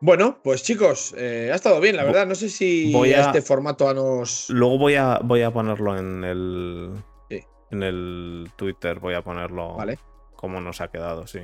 [0.00, 2.26] Bueno, pues chicos, eh, ha estado bien, la verdad.
[2.26, 4.50] No sé si voy a, este formato a nos.
[4.50, 7.02] Luego voy a, voy a ponerlo en el.
[7.72, 9.74] En el Twitter, voy a ponerlo.
[9.74, 9.98] Vale.
[10.36, 11.40] Como nos ha quedado, sí.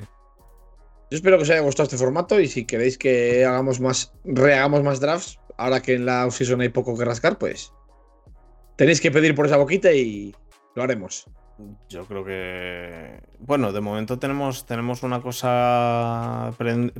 [1.11, 4.82] Yo espero que os haya gustado este formato y si queréis que hagamos más, rehagamos
[4.82, 7.73] más drafts, ahora que en la offseason hay poco que rascar, pues
[8.77, 10.35] tenéis que pedir por esa boquita y,
[10.74, 11.27] lo haremos.
[11.89, 13.20] Yo creo que.
[13.39, 16.51] Bueno, de momento tenemos, tenemos una cosa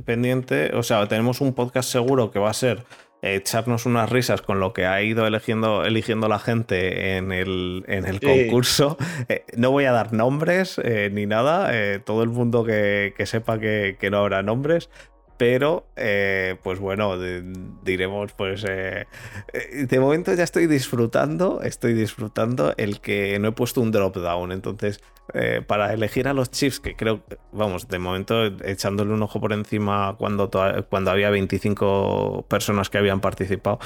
[0.05, 0.75] pendiente.
[0.75, 2.85] O sea, tenemos un podcast seguro que va a ser
[3.23, 8.05] echarnos unas risas con lo que ha ido eligiendo, eligiendo la gente en el, en
[8.05, 8.97] el concurso.
[9.29, 11.69] Eh, no voy a dar nombres eh, ni nada.
[11.71, 14.89] Eh, todo el mundo que, sepa que, que, no habrá nombres
[15.43, 17.17] pero eh, pues bueno,
[17.83, 19.07] diremos pues eh,
[19.51, 24.15] eh, de momento ya estoy disfrutando, estoy disfrutando el que no he puesto un drop
[24.15, 25.01] down, entonces
[25.67, 30.15] para elegir a los Chiefs, que creo, vamos, de momento echándole un ojo por encima
[30.17, 30.49] cuando,
[30.89, 33.79] cuando había 25 personas que habían participado.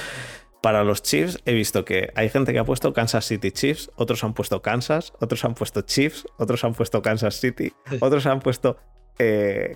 [0.61, 4.23] Para los Chiefs he visto que hay gente que ha puesto Kansas City Chiefs, otros
[4.23, 8.77] han puesto Kansas, otros han puesto Chiefs, otros han puesto Kansas City, otros han puesto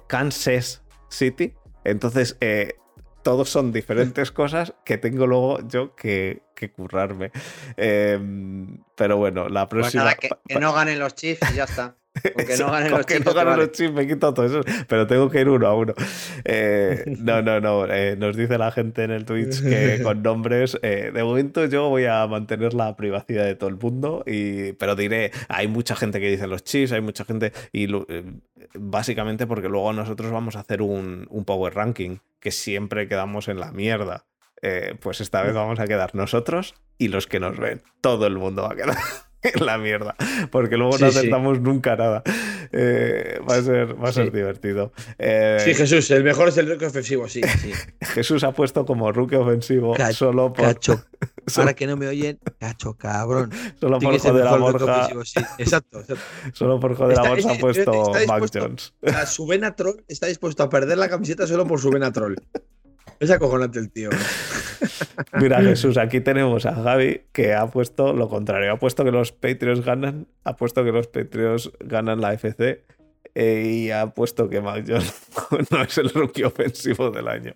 [0.07, 1.53] Kansas City
[1.83, 2.75] entonces, eh,
[3.23, 6.41] todos son diferentes cosas que tengo luego yo que,
[6.75, 7.31] currarme.
[7.75, 10.13] Em, pero bueno, la pues próxima.
[10.15, 11.95] que, no ganen los Chiefs y ya está.
[12.35, 13.25] Aunque no ganen los chips.
[13.25, 14.61] no ganen los quito todo eso.
[14.87, 15.93] Pero tengo que ir uno a uno.
[16.43, 17.85] Eh, no, no, no.
[17.85, 20.77] Eh, nos dice la gente en el Twitch que con nombres.
[20.81, 24.23] Eh, de momento yo voy a mantener la privacidad de todo el mundo.
[24.25, 27.53] Y, pero diré, hay mucha gente que dice los chips, hay mucha gente.
[27.71, 27.87] Y
[28.73, 33.59] básicamente porque luego nosotros vamos a hacer un, un power ranking que siempre quedamos en
[33.59, 34.25] la mierda.
[34.99, 37.81] pues esta vez vamos a quedar nosotros y los que nos ven.
[37.99, 38.97] Todo el mundo va a quedar.
[39.59, 40.15] la mierda,
[40.51, 42.23] porque luego no acertamos nunca nada.
[42.71, 44.93] Eh, va a ser, va a ser divertido.
[45.17, 47.41] Eh, sí, Jesús, el mejor es el rookie ofensivo, sí.
[48.01, 50.65] Jesús ha puesto como rookie ofensivo solo por.
[50.65, 51.03] Cacho.
[51.57, 53.51] Ahora que no me oyen, cacho, cabrón.
[53.79, 55.09] Solo por joder a Borja.
[55.57, 56.23] Exacto, exacto.
[56.53, 58.93] Solo por joder a Borja ha puesto Mac Jones.
[59.13, 62.35] A su vena troll está dispuesto a perder la camiseta solo por su vena troll.
[63.21, 64.09] Es acojonante el tío.
[65.39, 68.73] Mira, Jesús, aquí tenemos a Gaby que ha puesto lo contrario.
[68.73, 72.83] Ha puesto que los Patriots ganan, ha puesto que los Patriots ganan la FC
[73.35, 74.87] eh, y ha puesto que Mac
[75.69, 77.53] no es el rookie ofensivo del año.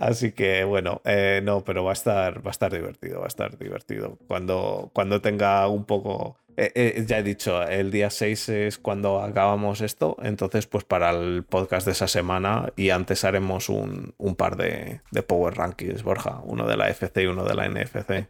[0.00, 3.28] Así que bueno, eh, no, pero va a estar, va a estar divertido, va a
[3.28, 4.18] estar divertido.
[4.26, 9.20] Cuando, cuando tenga un poco eh, eh, ya he dicho, el día 6 es cuando
[9.20, 14.56] acabamos esto, entonces pues para el podcast de esa semana y antes haremos un, par
[14.56, 18.28] de, Power Rankings, Borja, uno de la FC y uno de la NFC.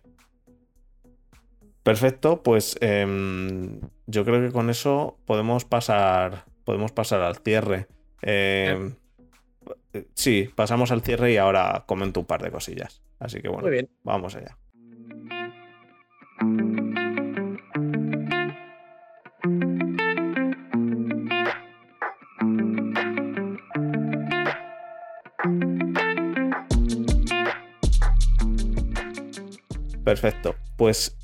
[1.82, 7.88] Perfecto, pues em, yo creo que con eso podemos pasar, podemos pasar al cierre.
[8.22, 8.94] Em,
[10.14, 13.02] sí, pasamos al cierre y ahora comento un par de cosillas.
[13.18, 13.68] Así que bueno,
[14.04, 14.56] vamos allá.
[30.12, 30.54] Perfecto.
[30.76, 31.16] Pues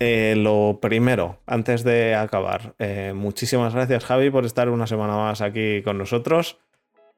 [0.00, 5.40] eh, lo primero, antes de acabar, eh, muchísimas gracias Javi por estar una semana más
[5.40, 6.58] aquí con nosotros.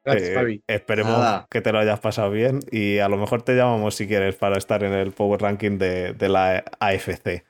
[0.04, 0.62] Gracias, eh, Javi.
[0.66, 4.34] Esperemos que te lo hayas pasado bien y a lo mejor te llamamos si quieres
[4.34, 7.42] para estar en el Power Ranking de, de la AFC.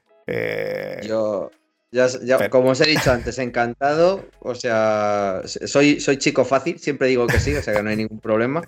[1.03, 1.51] Yo,
[1.95, 4.25] ya, como os he dicho antes, encantado.
[4.41, 7.97] O sea, soy, soy chico fácil, siempre digo que sí, o sea que no hay
[7.97, 8.63] ningún problema.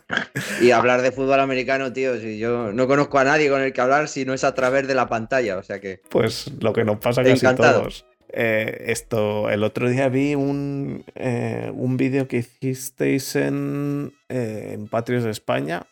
[0.61, 3.81] Y hablar de fútbol americano, tío, si yo no conozco a nadie con el que
[3.81, 6.01] hablar si no es a través de la pantalla, o sea que.
[6.09, 8.07] Pues lo que nos pasa casi todos.
[8.29, 14.89] Eh, esto, el otro día vi un, eh, un vídeo que hicisteis en, eh, en
[14.89, 15.87] Patrios de España.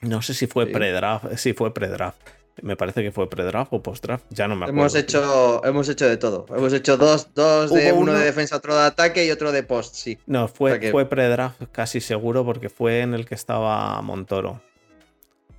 [0.00, 4.24] No sé si fue pre-draft, sí, fue pre-draft me parece que fue pre-draft o post-draft,
[4.30, 4.80] ya no me acuerdo.
[4.80, 6.46] Hemos hecho, hemos hecho de todo.
[6.54, 9.94] Hemos hecho dos, dos de uno, de defensa, otro de ataque y otro de post,
[9.94, 10.18] sí.
[10.26, 14.62] No, fue, fue pre-draft casi seguro porque fue en el que estaba Montoro.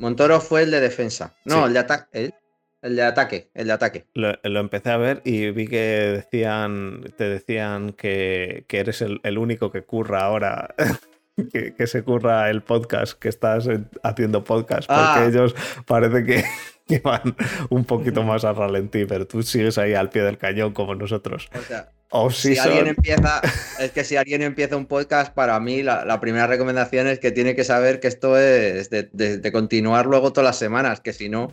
[0.01, 1.35] Montoro fue el de defensa.
[1.45, 2.33] No, el de ataque.
[2.81, 4.05] El, de ataque, el de ataque.
[4.15, 9.83] Lo, empecé a ver y vi que decían, te decían que, eres el, único que
[9.83, 10.73] curra ahora.
[11.51, 13.67] que, se curra el podcast, que estás
[14.03, 15.25] haciendo podcast, porque ah.
[15.27, 15.55] ellos
[15.85, 16.43] parece que,
[16.87, 17.35] que van
[17.69, 21.49] un poquito más a ralentí, pero tú sigues ahí al pie del cañón como nosotros.
[21.57, 21.91] O sea,
[22.31, 23.41] si alguien empieza,
[23.79, 27.55] es que si alguien empieza un podcast, para mí la, primera recomendación es que tiene
[27.55, 31.49] que saber que esto es de, continuar luego todas las semanas, que si no,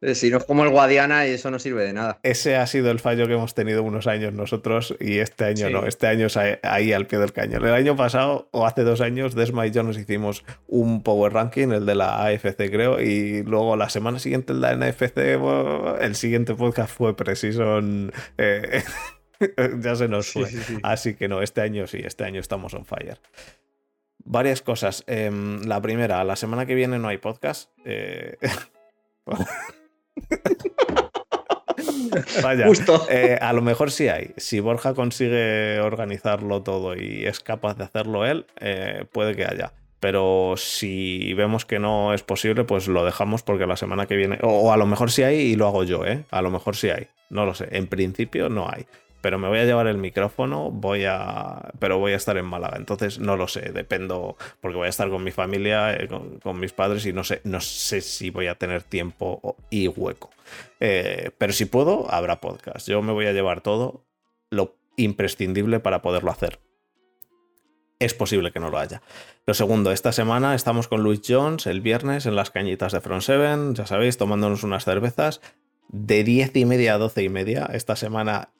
[0.00, 2.18] eh, si no es como el Guadiana y eso no sirve de nada.
[2.22, 5.86] Ese ha sido el fallo que hemos tenido unos años nosotros y este año no,
[5.86, 7.64] este año es ahí, al pie del cañón.
[7.64, 11.68] El año pasado o hace dos años, Desma y yo nos hicimos un Power Ranking,
[11.68, 15.18] el de la AFC creo, y luego la semana siguiente el de la NFC,
[16.00, 17.78] el siguiente podcast fue preciso.
[18.38, 18.82] Eh,
[19.80, 20.48] ya se nos fue.
[20.82, 23.20] Así que no, este año sí, este año estamos on fire.
[24.24, 25.04] Varias cosas.
[25.06, 27.70] Em, la primera, la semana que viene no hay podcast.
[27.84, 28.36] Eh,
[32.42, 32.66] Vaya,
[33.08, 34.32] eh, a lo mejor sí hay.
[34.36, 39.72] Si Borja consigue organizarlo todo y es capaz de hacerlo él, eh, puede que haya.
[40.00, 44.38] Pero si vemos que no es posible, pues lo dejamos porque la semana que viene.
[44.42, 46.24] O, a lo mejor sí hay y lo hago yo, ¿eh?
[46.30, 47.08] A lo mejor sí hay.
[47.30, 47.68] No lo sé.
[47.72, 48.86] En principio no hay
[49.20, 52.76] pero me voy a llevar el micrófono, voy a, pero voy a estar en Málaga,
[52.76, 56.72] entonces no lo sé, dependo, porque voy a estar con mi familia, eh, con, mis
[56.72, 60.30] padres y no sé, no sé si voy a tener tiempo y hueco.
[60.80, 62.88] Eh, pero si puedo, habrá podcast.
[62.88, 64.04] Yo me voy a llevar todo
[64.50, 66.60] lo imprescindible para poderlo hacer.
[67.98, 69.02] Es posible que no lo haya.
[69.44, 73.22] Lo segundo, esta semana estamos con Luis Jones el viernes en las cañitas de Front
[73.22, 75.40] Seven, ya sabéis, tomándonos unas cervezas
[75.88, 77.68] de 10 y media a 12 y media.
[77.72, 78.50] Esta semana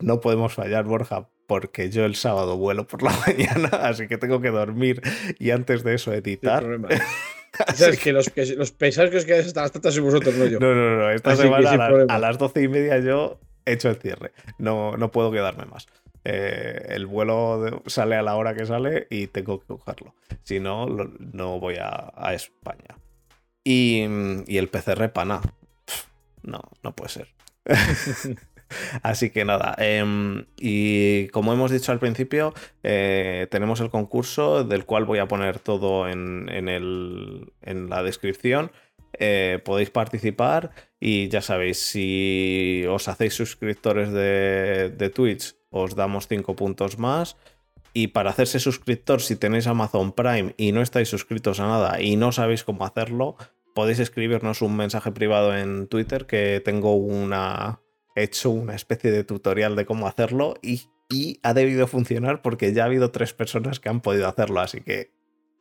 [0.00, 4.40] no podemos fallar, Borja, porque yo el sábado vuelo por la mañana, así que tengo
[4.40, 5.02] que dormir
[5.38, 6.64] y antes de eso editar.
[7.78, 10.60] es que los, los pesados que os quedáis hasta las tantas y vosotros, no yo.
[10.60, 11.10] No, no, no.
[11.10, 14.32] Esta semana a, las doce y media yo he hecho el cierre.
[14.58, 15.86] No, no puedo quedarme más.
[16.24, 20.14] Eh, el vuelo sale a la hora que sale y tengo que cogerlo.
[20.42, 22.98] Si no, no voy a, España.
[23.64, 25.40] Y, el PCR pana.
[26.42, 27.28] No, no puede ser.
[29.02, 34.84] Así que nada, em, y como hemos dicho al principio, eh, tenemos el concurso del
[34.84, 38.70] cual voy a poner todo en, en la descripción.
[39.20, 40.70] Eh, podéis participar
[41.00, 47.36] y ya sabéis, si os hacéis suscriptores de, de Twitch, os damos 5 puntos más.
[47.94, 52.16] Y para hacerse suscriptor, si tenéis Amazon Prime y no estáis suscritos a nada y
[52.16, 53.36] no sabéis cómo hacerlo,
[53.74, 57.80] podéis escribirnos un mensaje privado en Twitter que tengo una
[58.22, 62.82] hecho una especie de tutorial de cómo hacerlo y, y ha debido funcionar porque ya
[62.82, 65.10] ha habido tres personas que han podido hacerlo, así que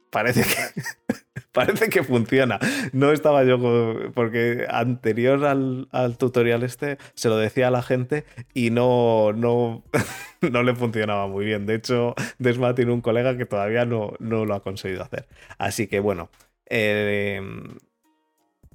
[0.09, 0.81] parece que
[1.51, 2.59] parece que funciona.
[2.93, 3.59] No estaba yo
[4.13, 9.83] porque anterior al, tutorial este se lo decía a la gente y no, no,
[10.41, 11.65] no le funcionaba muy bien.
[11.65, 15.27] De hecho, Desma tiene un colega que todavía no, no lo ha conseguido hacer.
[15.57, 16.29] Así que bueno,
[16.69, 17.41] eh,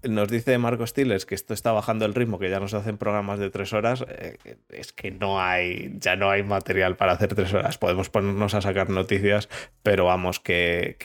[0.09, 3.39] nos dice Marco Stiles que esto está bajando el ritmo, que ya nos hacen programas
[3.39, 4.05] de tres horas.
[4.09, 4.37] Eh,
[4.69, 7.79] es que no hay, ya no hay material para hacer tres horas.
[7.79, 9.49] Podemos ponernos a sacar noticias,
[9.83, 10.97] pero vamos, que,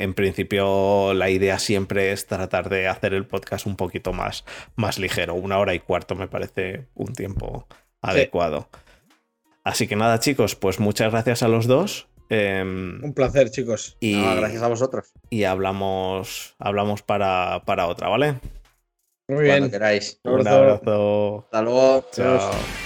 [0.00, 4.44] en principio la idea siempre es tratar de hacer el podcast un poquito más,
[4.74, 5.34] más ligero.
[5.34, 7.66] Una hora y cuarto me parece un tiempo
[8.02, 8.68] adecuado.
[9.64, 12.08] Así que nada, chicos, pues muchas gracias a los dos.
[12.28, 13.96] Em, Un placer, chicos.
[14.00, 15.12] Y, gracias a vosotros.
[15.30, 18.40] Y hablamos, hablamos para, para otra, ¿vale?
[19.28, 19.58] Muy bien.
[19.58, 20.20] Cuando queráis.
[20.24, 21.44] Un abrazo.
[21.44, 22.04] Hasta luego.
[22.12, 22.85] Chao.